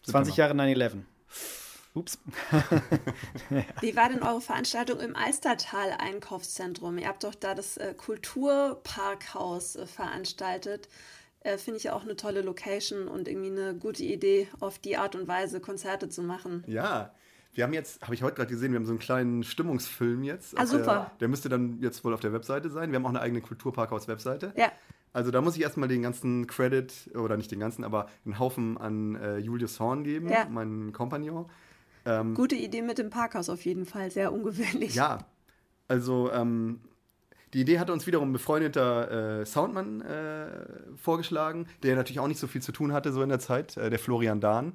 [0.04, 1.02] 20 Jahre 9-11.
[1.94, 2.18] Ups.
[3.80, 6.96] Wie war denn eure Veranstaltung im Alstertal Einkaufszentrum?
[6.98, 10.88] Ihr habt doch da das äh, Kulturparkhaus äh, veranstaltet.
[11.40, 14.96] Äh, Finde ich ja auch eine tolle Location und irgendwie eine gute Idee, auf die
[14.96, 16.64] Art und Weise Konzerte zu machen.
[16.66, 17.14] Ja.
[17.54, 20.58] Wir haben jetzt, habe ich heute gerade gesehen, wir haben so einen kleinen Stimmungsfilm jetzt.
[20.58, 20.84] Ah, super.
[20.84, 22.90] Der, der müsste dann jetzt wohl auf der Webseite sein.
[22.92, 24.54] Wir haben auch eine eigene Kulturparkhaus-Webseite.
[24.56, 24.72] Ja,
[25.12, 28.78] Also da muss ich erstmal den ganzen Credit, oder nicht den ganzen, aber einen Haufen
[28.78, 30.46] an äh, Julius Horn geben, Ja.
[30.48, 31.50] meinen Kompagnon.
[32.04, 34.10] Ähm, gute Idee mit dem Parkhaus auf jeden Fall.
[34.10, 34.94] Sehr ungewöhnlich.
[34.94, 35.18] Ja,
[35.88, 36.80] also ähm,
[37.54, 40.46] die Idee hatte uns wiederum ein befreundeter äh, Soundmann äh,
[40.96, 43.90] vorgeschlagen, der natürlich auch nicht so viel zu tun hatte so in der Zeit, äh,
[43.90, 44.72] der Florian Dahn.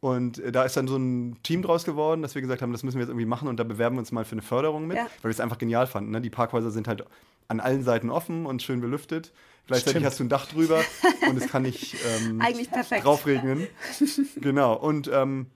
[0.00, 2.82] Und äh, da ist dann so ein Team draus geworden, dass wir gesagt haben, das
[2.84, 4.96] müssen wir jetzt irgendwie machen und da bewerben wir uns mal für eine Förderung mit,
[4.96, 5.04] Ja.
[5.22, 6.10] weil wir es einfach genial fanden.
[6.12, 6.20] Ne?
[6.20, 7.04] Die Parkhäuser sind halt
[7.48, 9.32] an allen Seiten offen und schön belüftet.
[9.66, 10.06] Gleichzeitig Stimmt.
[10.06, 10.80] hast du ein Dach drüber
[11.28, 13.04] und es kann nicht ähm, Eigentlich perfekt.
[13.04, 13.66] draufregnen.
[14.40, 14.74] genau.
[14.76, 15.46] Und ähm,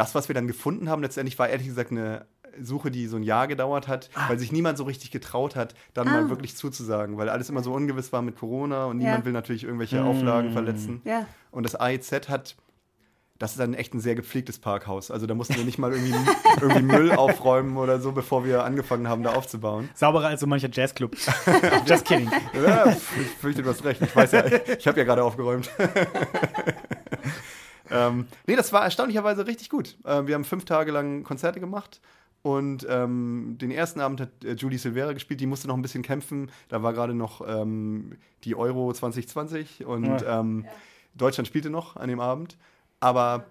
[0.00, 2.24] das, was wir dann gefunden haben, letztendlich war ehrlich gesagt eine
[2.60, 6.08] Suche, die so ein Jahr gedauert hat, weil sich niemand so richtig getraut hat, dann
[6.08, 6.12] Ah.
[6.22, 9.06] mal wirklich zuzusagen, weil alles immer so ungewiss war mit Corona und Ja.
[9.08, 11.00] niemand will natürlich irgendwelche Auflagen verletzen.
[11.04, 11.26] Ja.
[11.50, 12.56] Und das AEZ hat,
[13.38, 15.10] das ist dann echt ein sehr gepflegtes Parkhaus.
[15.10, 16.12] Also da mussten wir nicht mal irgendwie,
[16.60, 19.88] irgendwie Müll aufräumen oder so, bevor wir angefangen haben, da aufzubauen.
[19.94, 21.14] Sauberer als so mancher Jazzclub.
[21.86, 22.30] Just kidding.
[22.54, 22.98] Ja, ich
[23.40, 24.02] fürchte, du hast recht.
[24.02, 24.44] Ich weiß ja,
[24.76, 25.70] ich habe ja gerade aufgeräumt.
[27.90, 29.96] ähm, nee, das war erstaunlicherweise richtig gut.
[30.04, 32.00] Ähm, wir haben fünf Tage lang Konzerte gemacht.
[32.42, 36.02] Und ähm, den ersten Abend hat äh, Julie Silvera gespielt, die musste noch ein bisschen
[36.02, 36.50] kämpfen.
[36.68, 40.40] Da war gerade noch ähm, die Euro 2020 und Ja.
[40.40, 40.64] ähm,
[41.14, 42.56] Deutschland spielte noch an dem Abend.
[42.98, 43.44] Aber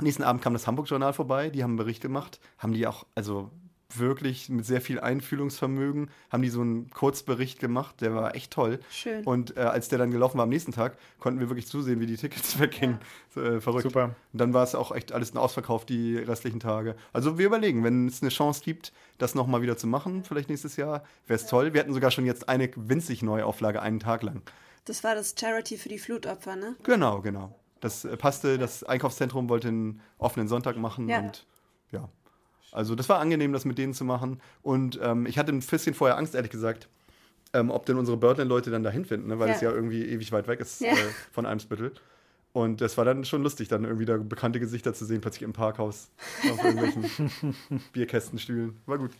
[0.00, 3.50] nächsten Abend kam das Hamburg-Journal vorbei, die haben einen Bericht gemacht, haben die auch, also
[3.94, 8.80] wirklich mit sehr viel Einfühlungsvermögen, haben die so einen Kurzbericht gemacht, der war echt toll.
[8.90, 9.24] Schön.
[9.24, 12.06] Und äh, als der dann gelaufen war am nächsten Tag, konnten wir wirklich zusehen, wie
[12.06, 12.98] die Tickets weggingen.
[13.34, 13.84] So, äh, verrückt.
[13.84, 14.14] Super.
[14.32, 16.96] Und dann war es auch echt alles ein Ausverkauf die restlichen Tage.
[17.14, 20.76] Also wir überlegen, wenn es eine Chance gibt, das nochmal wieder zu machen, vielleicht nächstes
[20.76, 21.72] Jahr, wäre es toll.
[21.72, 24.42] Wir hatten sogar schon jetzt eine winzig neue Auflage, einen Tag lang.
[24.84, 26.76] Das war das Charity für die Flutopfer, ne?
[26.82, 27.54] Genau, genau.
[27.80, 31.20] Das äh, passte, das Einkaufszentrum wollte einen offenen Sonntag machen Ja.
[31.20, 31.46] und
[31.90, 32.08] ja.
[32.72, 34.40] Also das war angenehm, das mit denen zu machen.
[34.62, 36.88] Und ähm, ich hatte ein bisschen vorher Angst, ehrlich gesagt,
[37.54, 39.38] ähm, ob denn unsere Birdland-Leute dann dahin finden, ne?
[39.38, 39.54] weil Ja.
[39.54, 40.92] es ja irgendwie ewig weit weg ist Ja.
[40.92, 40.96] äh,
[41.32, 41.92] von Eimsbüttel.
[42.52, 45.52] Und das war dann schon lustig, dann irgendwie da bekannte Gesichter zu sehen, plötzlich im
[45.52, 46.08] Parkhaus
[46.50, 47.30] auf irgendwelchen
[47.92, 48.76] Bierkästenstühlen.
[48.86, 49.12] War gut.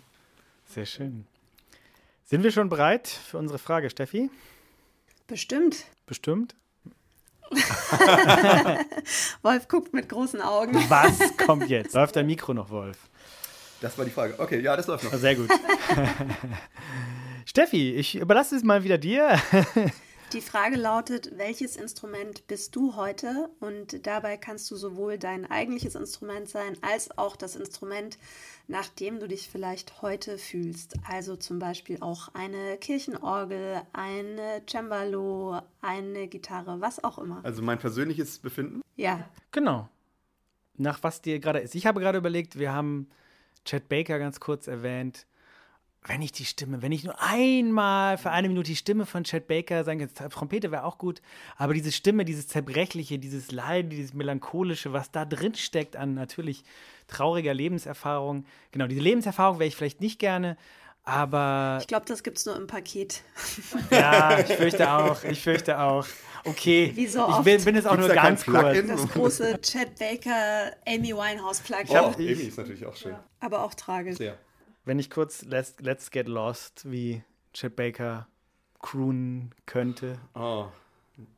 [0.67, 1.27] Sehr schön.
[2.25, 4.31] Sind wir schon bereit für unsere Frage, Steffi?
[5.27, 5.85] Bestimmt.
[6.07, 6.55] Bestimmt.
[9.43, 10.75] Wolf guckt mit großen Augen.
[10.89, 11.95] Was kommt jetzt?
[11.95, 12.99] Läuft dein Mikro noch, Wolf?
[13.81, 14.35] Das war die Frage.
[14.39, 15.14] Okay, ja, das läuft noch.
[15.14, 15.49] Sehr gut.
[17.45, 19.39] Steffi, ich überlasse es mal wieder dir.
[20.35, 23.49] Die Frage lautet, welches Instrument bist du heute?
[23.61, 28.18] Und dabei kannst du sowohl dein eigentliches Instrument sein, als auch das Instrument,
[28.66, 30.97] nach dem du dich vielleicht heute fühlst.
[31.09, 37.41] Also zum Beispiel auch eine Kirchenorgel, eine Cembalo, eine Gitarre, was auch immer.
[37.43, 38.83] Also mein persönliches Befinden.
[38.97, 39.89] Ja, Genau.
[40.76, 41.74] Nach was dir gerade ist.
[41.74, 43.09] Ich habe gerade überlegt, wir haben
[43.69, 45.27] Chad Baker ganz kurz erwähnt.
[46.07, 49.47] Wenn ich die Stimme, wenn ich nur einmal für eine Minute die Stimme von Chad
[49.47, 51.21] Baker sagen könnte, Trompete wäre auch gut,
[51.57, 56.64] aber diese Stimme, dieses Zerbrechliche, dieses Leiden, dieses Melancholische, was da drin steckt an natürlich
[57.09, 60.57] trauriger Lebenserfahrung, genau, diese Lebenserfahrung wäre ich vielleicht nicht gerne,
[61.09, 63.23] Aber Ich glaube, das gibt es nur im Paket.
[63.91, 65.25] ja, ich fürchte auch.
[65.25, 66.07] Ich fürchte auch.
[66.45, 66.93] Okay.
[66.95, 68.87] Wie so ich bin, bin jetzt auch Gibt's nur ganz kurz.
[68.87, 71.97] Das große Chad Baker, Amy Winehouse Plugin.
[71.99, 73.17] Oh, Amy ist natürlich auch schön.
[73.41, 74.19] Aber auch tragisch.
[74.19, 74.37] Sehr.
[74.85, 77.23] Wenn ich kurz Let's, Let's Get Lost wie
[77.55, 78.29] Chet Baker
[78.81, 80.67] croonen könnte, Oh.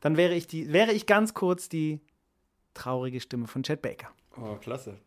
[0.01, 2.01] dann wäre ich, die, wäre ich ganz kurz die
[2.75, 4.09] traurige Stimme von Chet Baker.
[4.37, 4.99] oh, klasse.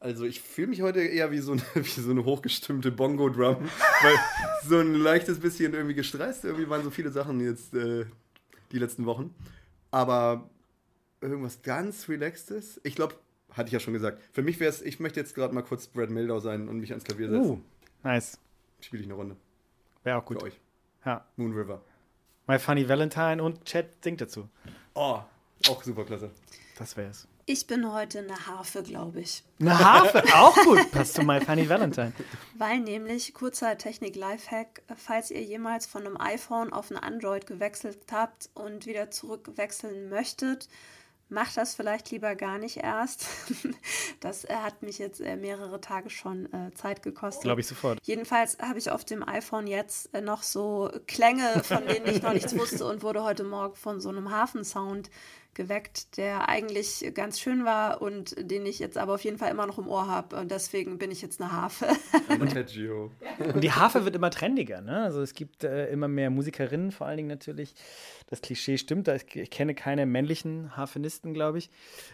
[0.00, 3.68] Also ich fühle mich heute eher wie so eine, wie so eine hochgestimmte Bongo-Drum,
[4.02, 4.14] weil
[4.64, 6.44] so ein leichtes bisschen irgendwie gestresst.
[6.44, 8.06] Irgendwie waren so viele Sachen jetzt äh,
[8.70, 9.34] die letzten Wochen.
[9.90, 10.48] Aber
[11.20, 12.80] irgendwas ganz Relaxtes.
[12.84, 13.16] Ich glaube,
[13.52, 14.22] hatte ich ja schon gesagt.
[14.32, 16.90] Für mich wäre es, ich möchte jetzt gerade mal kurz Brad Mildau sein und mich
[16.90, 17.50] ans Klavier setzen.
[17.50, 17.60] Uh,
[18.04, 18.38] nice.
[18.80, 19.36] Spiele ich eine Runde
[20.04, 20.40] Wäre auch gut.
[20.40, 20.60] für euch.
[21.04, 21.26] Ja.
[21.36, 21.82] Moon River.
[22.46, 24.48] My Funny Valentine und Chet singt dazu.
[24.94, 25.20] Oh,
[25.68, 26.30] auch super klasse.
[26.78, 27.26] Das wär's.
[27.50, 29.42] Ich bin heute eine Harfe, glaube ich.
[29.58, 30.90] Eine Harfe, auch gut.
[30.90, 32.12] Passt zu My Funny Valentine.
[32.58, 38.50] Weil nämlich, kurzer Technik-Lifehack, falls ihr jemals von einem iPhone auf ein Android gewechselt habt
[38.52, 40.68] und wieder zurückwechseln möchtet,
[41.30, 43.26] macht das vielleicht lieber gar nicht erst.
[44.20, 47.44] Das äh, hat mich jetzt äh, mehrere Tage schon äh, Zeit gekostet.
[47.44, 48.00] Glaube ich sofort.
[48.02, 52.54] Jedenfalls habe ich auf dem iPhone jetzt noch so Klänge, von denen ich noch nichts
[52.58, 55.08] wusste und wurde heute Morgen von so einem Hafensound
[55.54, 59.66] geweckt, der eigentlich ganz schön war und den ich jetzt aber auf jeden Fall immer
[59.66, 60.36] noch im Ohr habe.
[60.36, 61.88] Und deswegen bin ich jetzt eine Harfe.
[62.28, 63.10] Arpeggio.
[63.38, 65.02] Und die Harfe wird immer trendiger, ne?
[65.02, 67.74] Also es gibt äh, immer mehr Musikerinnen, vor allen Dingen natürlich.
[68.28, 71.70] Das Klischee stimmt, da ich, ich kenne keine männlichen Harfenisten, glaube ich.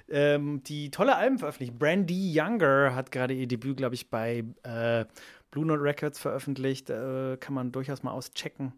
[0.09, 1.79] Ähm, die tolle Alben veröffentlicht.
[1.79, 5.05] Brandy Younger hat gerade ihr Debüt, glaube ich, bei äh,
[5.51, 6.89] Blue Note Records veröffentlicht.
[6.89, 8.73] Äh, kann man durchaus mal auschecken.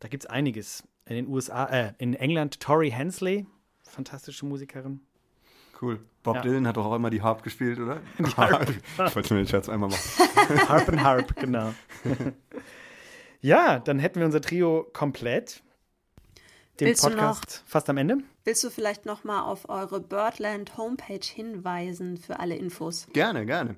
[0.00, 0.84] Da gibt es einiges.
[1.06, 3.46] In den USA, äh, in England Tori Hensley,
[3.94, 5.00] fantastische Musikerin.
[5.80, 6.00] Cool.
[6.22, 6.42] Bob Ja.
[6.42, 8.00] Dylan hat doch auch immer die Harp gespielt, oder?
[8.18, 10.58] ich wollte nur den Scherz einmal machen.
[10.68, 11.74] Harp and Harp, genau.
[13.40, 15.62] ja, dann hätten wir unser Trio komplett.
[16.80, 18.18] Den Willst du Podcast fast am Ende.
[18.44, 23.06] Willst du vielleicht noch mal auf eure Birdland Homepage hinweisen für alle Infos?
[23.12, 23.76] Gerne, gerne.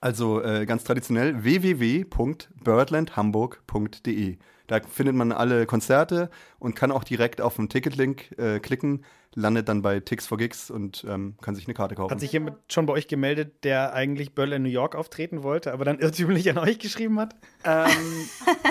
[0.00, 4.36] Also äh, ganz traditionell www.birdlandhamburg.de.
[4.68, 9.04] Da findet man alle Konzerte und kann auch direkt auf den Ticketlink äh, klicken,
[9.34, 12.10] landet dann bei Tix for Gigs und ähm, kann sich eine Karte kaufen.
[12.10, 15.84] Hat sich jemand schon bei euch gemeldet, der eigentlich Berlin New York auftreten wollte, aber
[15.84, 17.34] dann irrtümlich an euch geschrieben hat?
[17.64, 17.88] Ähm,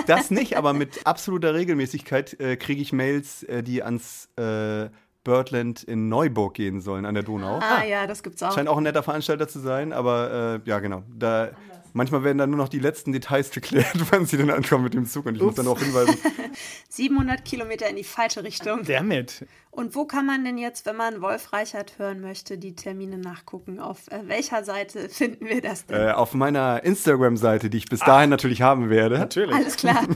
[0.06, 4.90] das nicht, aber mit absoluter Regelmäßigkeit äh, kriege ich Mails, äh, die ans äh,
[5.24, 7.58] Birdland in Neuburg gehen sollen, an der Donau.
[7.58, 8.54] Ah ja, das gibt's auch.
[8.54, 11.02] Scheint auch ein netter Veranstalter zu sein, aber äh, ja, genau.
[11.14, 11.50] Da,
[11.98, 15.04] manchmal werden dann nur noch die letzten Details geklärt, wann sie dann ankommen mit dem
[15.04, 15.26] Zug.
[15.26, 16.16] Und ich muss dann darauf hinweisen.
[16.88, 18.84] 700 Kilometer in die falsche Richtung.
[18.84, 19.44] Damit.
[19.70, 23.80] Und wo kann man denn jetzt, wenn man Wolf Reichert hören möchte, die Termine nachgucken?
[23.80, 26.08] Auf äh, welcher Seite finden wir das denn?
[26.08, 29.18] Äh, auf meiner Instagram-Seite, die ich bis dahin natürlich haben werde.
[29.18, 29.54] Natürlich.
[29.54, 30.06] Alles klar.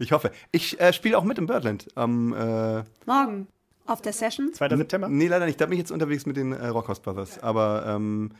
[0.00, 0.32] Ich hoffe.
[0.50, 1.86] Ich äh, spiele auch mit im Birdland.
[1.94, 3.46] Am, äh, Morgen
[3.86, 4.52] auf der Session.
[4.52, 4.76] 2.
[4.76, 5.08] September.
[5.08, 5.60] nee, leider nicht.
[5.60, 7.38] Da bin ich jetzt unterwegs mit den äh, Rockhouse Brothers.
[7.38, 8.32] Aber ähm,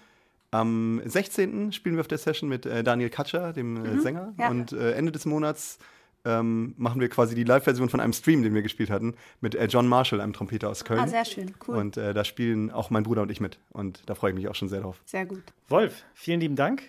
[0.55, 1.73] am 16.
[1.73, 4.35] spielen wir auf der Session mit äh, Daniel Katscher, dem äh, Sänger.
[4.39, 4.49] ja.
[4.49, 5.79] Und äh, Ende des Monats
[6.25, 9.67] ähm, machen wir quasi die Live-Version von einem Stream, den wir gespielt hatten, mit äh,
[9.67, 11.01] John Marshall, einem Trompeter aus Köln.
[11.01, 11.53] Ah, sehr schön.
[11.67, 11.77] Cool.
[11.77, 13.59] Und äh, da spielen auch mein Bruder und ich mit.
[13.71, 15.03] Und da freue ich mich auch schon sehr drauf.
[15.05, 15.43] sehr gut.
[15.69, 16.83] Wolf, vielen lieben Dank.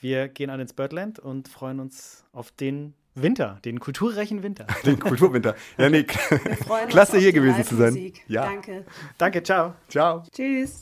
[0.00, 4.66] Wir gehen alle ins Birdland und freuen uns auf den Winter, den kulturreichen Winter.
[4.84, 5.56] Den Kulturwinter.
[5.76, 8.12] Ja, nee, Wir freuen uns klasse auf hier die gewesen zu sein.
[8.28, 8.44] Ja.
[8.44, 8.84] Danke.
[9.18, 9.74] Danke, ciao.
[9.88, 10.22] Ciao.
[10.32, 10.78] Tschüss.